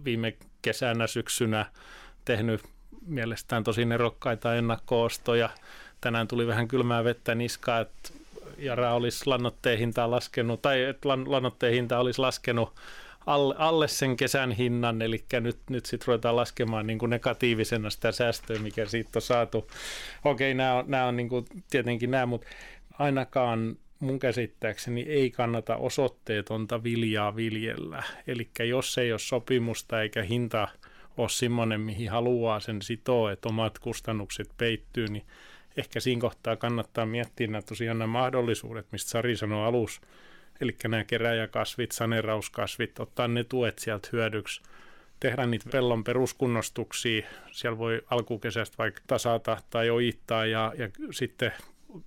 viime 0.05 0.37
kesänä, 0.63 1.07
syksynä 1.07 1.67
tehnyt 2.25 2.61
mielestään 3.07 3.65
tosi 3.65 3.85
nerokkaita 3.85 4.55
ennakko-ostoja. 4.55 5.51
Tänään 6.01 6.29
tuli 6.29 6.47
vähän 6.47 6.69
kylmää 6.69 7.05
vettä 7.05 7.35
niskaa, 7.35 7.81
että 7.81 8.11
Jara 8.59 8.95
olisi 8.95 9.27
lannoitteen 9.27 9.79
hintaa 9.79 10.11
laskenut, 10.11 10.63
tai 10.63 10.83
että 10.83 11.09
lannoitteen 11.09 11.75
hinta 11.75 11.99
olisi 11.99 12.21
laskenut 12.21 12.73
alle, 13.27 13.55
alle 13.59 13.89
sen 13.89 14.17
kesän 14.17 14.53
hinnan, 14.53 15.03
eli 15.03 15.25
nyt, 15.41 15.59
nyt 15.71 15.87
sitten 15.87 16.07
ruvetaan 16.07 16.37
laskemaan 16.37 16.87
niin 16.87 16.99
kuin 16.99 17.11
negatiivisena 17.11 17.91
sitä 17.91 18.13
säästöä, 18.13 18.59
mikä 18.59 18.87
siitä 18.87 19.11
on 19.15 19.23
saatu. 19.23 19.71
Okei, 20.25 20.55
nämä 20.55 20.75
on, 20.75 20.85
nämä 20.89 21.05
on 21.05 21.17
niin 21.17 21.29
kuin 21.29 21.47
tietenkin 21.71 22.11
nämä, 22.11 22.27
mutta 22.27 22.47
ainakaan 22.99 23.77
mun 24.01 24.19
käsittääkseni 24.19 25.03
ei 25.03 25.31
kannata 25.31 25.77
osoitteetonta 25.77 26.83
viljaa 26.83 27.37
viljellä. 27.37 28.03
Eli 28.27 28.49
jos 28.69 28.99
ei 28.99 29.13
ole 29.13 29.19
sopimusta 29.19 30.03
eikä 30.03 30.23
hinta 30.23 30.69
ole 31.17 31.29
semmoinen, 31.29 31.81
mihin 31.81 32.11
haluaa 32.11 32.61
sen 32.61 32.83
sitoa, 32.83 33.33
että 33.33 33.49
omat 33.49 33.79
kustannukset 33.79 34.49
peittyy, 34.57 35.09
niin 35.09 35.25
ehkä 35.79 36.01
siinä 36.01 36.21
kohtaa 36.21 36.57
kannattaa 36.57 37.07
miettiä 37.07 37.47
nämä 37.47 37.63
tosiaan 37.63 37.99
nämä 37.99 38.13
mahdollisuudet, 38.13 38.87
mistä 38.93 39.11
Sari 39.11 39.37
sanoi 39.37 39.67
alussa. 39.67 40.01
Eli 40.61 40.77
nämä 40.89 41.05
keräjäkasvit, 41.05 41.93
sanerauskasvit, 41.93 43.01
ottaa 43.01 43.29
ne 43.29 43.45
tuet 43.45 43.79
sieltä 43.79 44.09
hyödyksi, 44.13 44.63
tehdä 45.21 45.47
niitä 45.47 45.71
pellon 45.73 46.05
peruskunnostuksia. 46.05 47.27
Siellä 47.53 47.79
voi 47.79 48.03
alkukesästä 48.11 48.79
vaikka 48.79 49.01
tasata 49.07 49.57
tai 49.71 49.91
ojittaa 49.91 50.47
ja, 50.47 50.73
ja 50.79 50.89
sitten 51.11 51.53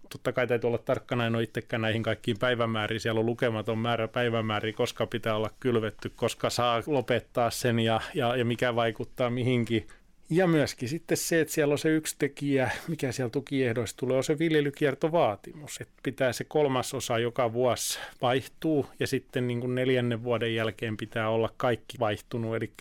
totta 0.09 0.31
kai 0.31 0.47
täytyy 0.47 0.67
olla 0.67 0.77
tarkkana, 0.77 1.25
en 1.25 1.35
ole 1.35 1.43
itsekään 1.43 1.81
näihin 1.81 2.03
kaikkiin 2.03 2.39
päivämääriin. 2.39 2.99
Siellä 2.99 3.19
on 3.19 3.25
lukematon 3.25 3.77
määrä 3.77 4.07
päivämääriä, 4.07 4.73
koska 4.73 5.07
pitää 5.07 5.35
olla 5.35 5.49
kylvetty, 5.59 6.11
koska 6.15 6.49
saa 6.49 6.83
lopettaa 6.85 7.49
sen 7.49 7.79
ja, 7.79 8.01
ja, 8.13 8.35
ja 8.35 8.45
mikä 8.45 8.75
vaikuttaa 8.75 9.29
mihinkin. 9.29 9.87
Ja 10.31 10.47
myöskin 10.47 10.89
sitten 10.89 11.17
se, 11.17 11.41
että 11.41 11.53
siellä 11.53 11.71
on 11.71 11.77
se 11.77 11.89
yksi 11.89 12.15
tekijä, 12.19 12.71
mikä 12.87 13.11
siellä 13.11 13.29
tukiehdoissa 13.29 13.97
tulee, 13.97 14.17
on 14.17 14.23
se 14.23 14.39
viljelykiertovaatimus. 14.39 15.77
Että 15.81 15.93
pitää 16.03 16.33
se 16.33 16.43
kolmas 16.43 16.93
osa 16.93 17.19
joka 17.19 17.53
vuosi 17.53 17.99
vaihtuu 18.21 18.85
ja 18.99 19.07
sitten 19.07 19.47
niin 19.47 19.59
kuin 19.59 19.75
neljännen 19.75 20.23
vuoden 20.23 20.55
jälkeen 20.55 20.97
pitää 20.97 21.29
olla 21.29 21.53
kaikki 21.57 21.99
vaihtunut. 21.99 22.55
Eli 22.55 22.71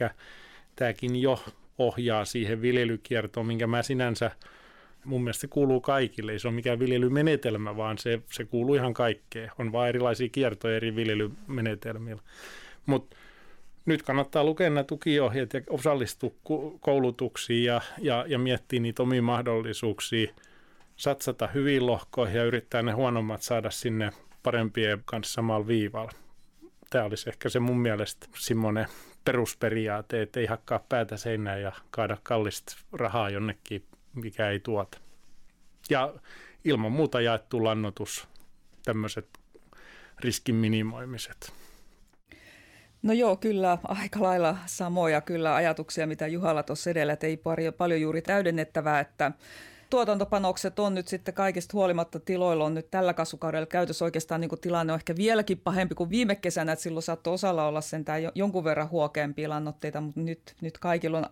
tämäkin 0.77 1.23
jo 1.23 1.45
ohjaa 1.79 2.25
siihen 2.25 2.63
viljelykiertoon, 2.63 3.47
minkä 3.47 3.67
mä 3.67 3.83
sinänsä 3.83 4.31
mun 5.05 5.25
mielestä 5.25 5.41
se 5.41 5.49
kuuluu 5.49 5.81
kaikille. 5.81 6.33
Ei 6.33 6.39
se 6.39 6.49
ole 6.49 6.55
mikään 6.55 6.79
viljelymenetelmä, 6.79 7.77
vaan 7.77 7.99
se, 7.99 8.21
se 8.33 8.45
kuuluu 8.45 8.75
ihan 8.75 8.95
kaikkeen. 8.95 9.51
On 9.59 9.73
vain 9.73 9.89
erilaisia 9.89 10.29
kiertoja 10.29 10.77
eri 10.77 10.97
viljelymenetelmillä. 10.97 12.23
Mutta 12.87 13.17
nyt 13.87 14.03
kannattaa 14.03 14.45
lukea 14.45 14.71
nämä 14.71 14.85
tukiohjeet 14.85 15.55
ja 15.55 15.61
osallistua 15.71 16.31
koulutuksiin 16.81 17.65
ja, 17.65 17.81
ja, 17.99 18.25
ja 18.29 18.39
miettiä 18.39 18.81
niitä 18.81 19.03
omia 19.03 19.23
mahdollisuuksia, 19.23 20.35
satsata 20.97 21.47
hyvin 21.47 21.87
lohkoihin 21.87 22.37
ja 22.37 22.45
yrittää 22.45 22.83
ne 22.83 22.93
huonommat 22.93 23.43
saada 23.43 23.71
sinne 23.71 24.13
parempien 24.43 25.03
kanssa 25.05 25.33
samalla 25.35 25.67
viivalla. 25.67 26.13
Tämä 26.91 27.05
olisi 27.05 27.31
ehkä 27.31 27.49
se 27.49 27.61
mun 27.61 27.81
mielestä 27.81 28.27
semmoinen 28.35 28.87
perusperiaate, 29.25 30.23
että 30.23 30.41
ei 30.41 30.47
hakkaa 30.47 30.85
päätä 30.89 31.17
seinään 31.17 31.63
ja 31.63 31.73
kaada 31.91 32.17
kallista 32.23 32.77
rahaa 32.93 33.31
jonnekin 33.31 33.85
mikä 34.15 34.51
ei 34.51 34.61
tuota. 34.61 34.99
Ja 35.91 36.15
ilman 36.65 36.93
muuta 36.93 37.21
jaettu 37.21 37.65
lannotus, 37.65 38.29
tämmöiset 38.85 39.29
riskin 40.19 40.55
minimoimiset. 40.55 41.53
No 43.03 43.13
joo, 43.13 43.37
kyllä 43.37 43.79
aika 43.85 44.23
lailla 44.23 44.57
samoja 44.67 45.21
kyllä 45.21 45.55
ajatuksia, 45.55 46.07
mitä 46.07 46.27
Juhalla 46.27 46.63
tuossa 46.63 46.91
edellä, 46.91 47.13
että 47.13 47.27
ei 47.27 47.37
paljon, 47.37 47.75
paljon 47.75 48.01
juuri 48.01 48.23
täydennettävää, 48.23 49.01
että 49.01 49.33
tuotantopanokset 49.91 50.79
on 50.79 50.95
nyt 50.95 51.09
sitten 51.09 51.35
kaikista 51.35 51.73
huolimatta 51.73 52.21
tiloilla 52.21 52.65
on 52.65 52.75
nyt 52.75 52.91
tällä 52.91 53.15
kasvukaudella 53.15 53.67
käytössä. 53.67 54.05
Oikeastaan 54.05 54.41
niin 54.41 54.49
kuin 54.49 54.61
tilanne 54.61 54.93
on 54.93 54.99
ehkä 54.99 55.17
vieläkin 55.17 55.59
pahempi 55.59 55.95
kuin 55.95 56.11
viime 56.11 56.37
kesänä, 56.37 56.73
että 56.73 56.83
silloin 56.83 57.03
saattoi 57.03 57.35
osalla 57.35 57.67
olla 57.67 57.81
sentään 57.81 58.23
jonkun 58.35 58.65
verran 58.65 58.91
huokeampia 58.91 59.49
lannoitteita, 59.49 60.01
mutta 60.01 60.21
nyt, 60.21 60.55
nyt 60.61 60.79
kaikilla 60.79 61.19
on 61.19 61.27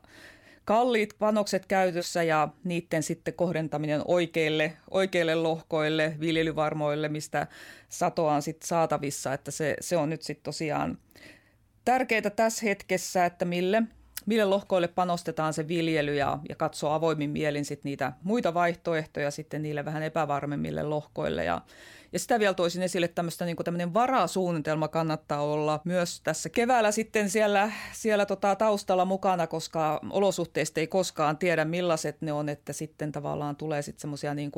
kalliit 0.65 1.15
panokset 1.19 1.67
käytössä 1.67 2.23
ja 2.23 2.49
niiden 2.65 3.03
sitten 3.03 3.35
kohdentaminen 3.35 4.03
oikeille, 4.05 4.73
oikeille 4.91 5.35
lohkoille, 5.35 6.17
viljelyvarmoille, 6.21 7.09
mistä 7.09 7.47
satoa 7.89 8.35
on 8.35 8.43
sitten 8.43 8.69
saatavissa, 8.69 9.33
että 9.33 9.51
se, 9.51 9.77
se 9.81 9.97
on 9.97 10.11
nyt 10.11 10.23
sitten 10.23 10.45
tosiaan 10.45 10.99
tärkeää 11.89 12.31
tässä 12.37 12.67
hetkessä, 12.67 13.25
että 13.27 13.45
mille, 13.45 13.83
mille 14.27 14.45
lohkoille 14.45 14.89
panostetaan 14.89 15.55
se 15.55 15.69
viljely 15.69 16.15
ja, 16.15 16.39
ja 16.49 16.55
katsoo 16.55 16.93
avoimin 16.93 17.31
mielin 17.31 17.65
sitten 17.65 17.91
niitä 17.91 18.13
muita 18.23 18.55
vaihtoehtoja 18.55 19.31
sitten 19.31 19.63
niille 19.63 19.85
vähän 19.85 20.03
epävarmemmille 20.03 20.83
lohkoille 20.83 21.45
ja 21.45 21.61
ja 22.13 22.19
sitä 22.19 22.39
vielä 22.39 22.55
toisin 22.55 22.83
esille, 22.83 23.09
tämmöistä 23.09 23.45
niin 23.45 23.57
tämmöinen 23.57 23.95
varasuunnitelma 23.95 24.89
kannattaa 24.89 25.43
olla 25.43 25.81
myös 25.85 26.21
tässä 26.21 26.49
keväällä 26.49 26.93
sitten 26.93 27.31
siellä, 27.31 27.73
siellä 27.93 28.27
tota 28.27 28.57
taustalla 28.57 29.05
mukana, 29.05 29.47
koska 29.47 30.01
olosuhteista 30.11 30.81
ei 30.81 30.87
koskaan 30.87 31.39
tiedä 31.39 31.65
millaiset 31.65 32.21
ne 32.21 32.33
on, 32.33 32.49
että 32.49 32.73
sitten 32.73 33.13
tavallaan 33.13 33.57
tulee 33.57 33.83
sitten 33.83 34.01
semmoisia 34.01 34.35
niin 34.35 34.53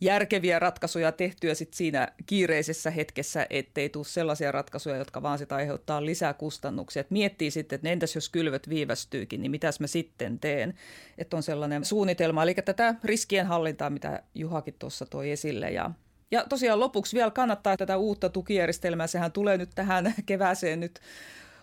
järkeviä 0.00 0.58
ratkaisuja 0.58 1.12
tehtyä 1.12 1.54
sitten 1.54 1.76
siinä 1.76 2.08
kiireisessä 2.26 2.90
hetkessä, 2.90 3.46
ettei 3.50 3.88
tule 3.88 4.04
sellaisia 4.04 4.52
ratkaisuja, 4.52 4.96
jotka 4.96 5.22
vaan 5.22 5.38
sitä 5.38 5.54
aiheuttaa 5.54 6.04
lisää 6.04 6.34
kustannuksia. 6.34 7.00
Et 7.00 7.10
miettii 7.10 7.50
sitten, 7.50 7.76
että 7.76 7.88
entäs 7.88 8.14
jos 8.14 8.28
kylvöt 8.28 8.68
viivästyykin, 8.94 9.42
niin 9.42 9.50
mitäs 9.50 9.80
mä 9.80 9.86
sitten 9.86 10.38
teen? 10.38 10.74
Että 11.18 11.36
on 11.36 11.42
sellainen 11.42 11.84
suunnitelma, 11.84 12.42
eli 12.42 12.54
tätä 12.54 12.94
riskien 13.04 13.46
hallintaa, 13.46 13.90
mitä 13.90 14.22
Juhakin 14.34 14.74
tuossa 14.78 15.06
toi 15.06 15.30
esille 15.30 15.70
ja 15.70 15.90
ja 16.30 16.44
tosiaan 16.48 16.80
lopuksi 16.80 17.16
vielä 17.16 17.30
kannattaa 17.30 17.76
tätä 17.76 17.96
uutta 17.96 18.28
tukijärjestelmää, 18.28 19.06
sehän 19.06 19.32
tulee 19.32 19.56
nyt 19.56 19.70
tähän 19.74 20.14
kevääseen 20.26 20.80
nyt 20.80 21.00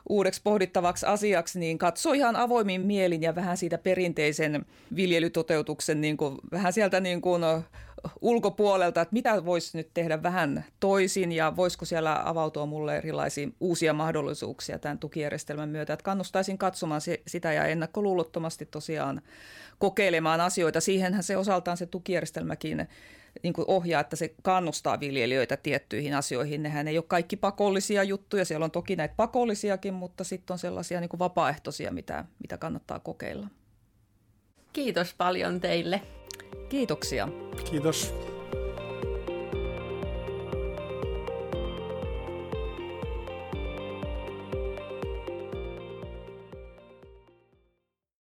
uudeksi 0.10 0.42
pohdittavaksi 0.44 1.06
asiaksi, 1.06 1.60
niin 1.60 1.78
katso 1.78 2.14
ihan 2.14 2.36
avoimin 2.36 2.82
mielin 2.82 3.22
ja 3.22 3.36
vähän 3.36 3.58
siitä 3.58 3.78
perinteisen 3.78 4.66
viljelytoteutuksen 4.96 6.02
niin 6.02 6.18
kuin, 6.18 6.38
vähän 6.52 6.74
sieltä 6.74 7.00
niin 7.00 7.22
kuin 7.22 7.44
ulkopuolelta, 8.22 9.02
että 9.02 9.14
mitä 9.14 9.46
voisi 9.46 9.78
nyt 9.78 9.90
tehdä 9.94 10.24
vähän 10.24 10.66
toisin 10.80 11.32
ja 11.32 11.56
voisiko 11.56 11.86
siellä 11.86 12.22
avautua 12.26 12.66
mulle 12.66 12.98
erilaisia 12.98 13.48
uusia 13.60 13.94
mahdollisuuksia 13.94 14.80
tämän 14.80 15.00
tukijärjestelmän 15.00 15.70
myötä. 15.70 15.94
Että 15.94 16.04
kannustaisin 16.04 16.58
katsomaan 16.58 17.02
sitä 17.28 17.54
ja 17.54 17.66
ennakkoluulottomasti 17.66 18.66
tosiaan 18.66 19.22
kokeilemaan 19.80 20.42
asioita. 20.42 20.82
Siihenhän 20.82 21.24
se 21.24 21.38
osaltaan 21.38 21.78
se 21.78 21.86
tukijärjestelmäkin 21.86 22.88
niin 23.44 23.54
kuin 23.54 23.66
ohjaa, 23.68 24.02
että 24.02 24.16
se 24.16 24.36
kannustaa 24.44 25.00
viljelijöitä 25.00 25.58
tiettyihin 25.58 26.14
asioihin. 26.14 26.64
Nehän 26.64 26.88
ei 26.88 26.98
ole 26.98 27.06
kaikki 27.08 27.36
pakollisia 27.36 28.04
juttuja, 28.04 28.46
siellä 28.46 28.64
on 28.64 28.72
toki 28.72 28.96
näitä 28.96 29.14
pakollisiakin, 29.18 29.94
mutta 29.94 30.24
sitten 30.24 30.54
on 30.54 30.60
sellaisia 30.60 31.00
niin 31.00 31.10
kuin 31.10 31.20
vapaaehtoisia, 31.20 31.92
mitä, 31.92 32.26
mitä 32.42 32.58
kannattaa 32.58 33.00
kokeilla. 33.00 33.48
Kiitos 34.74 35.14
paljon 35.14 35.60
teille. 35.60 36.02
Kiitoksia. 36.70 37.28
Kiitos. 37.70 38.14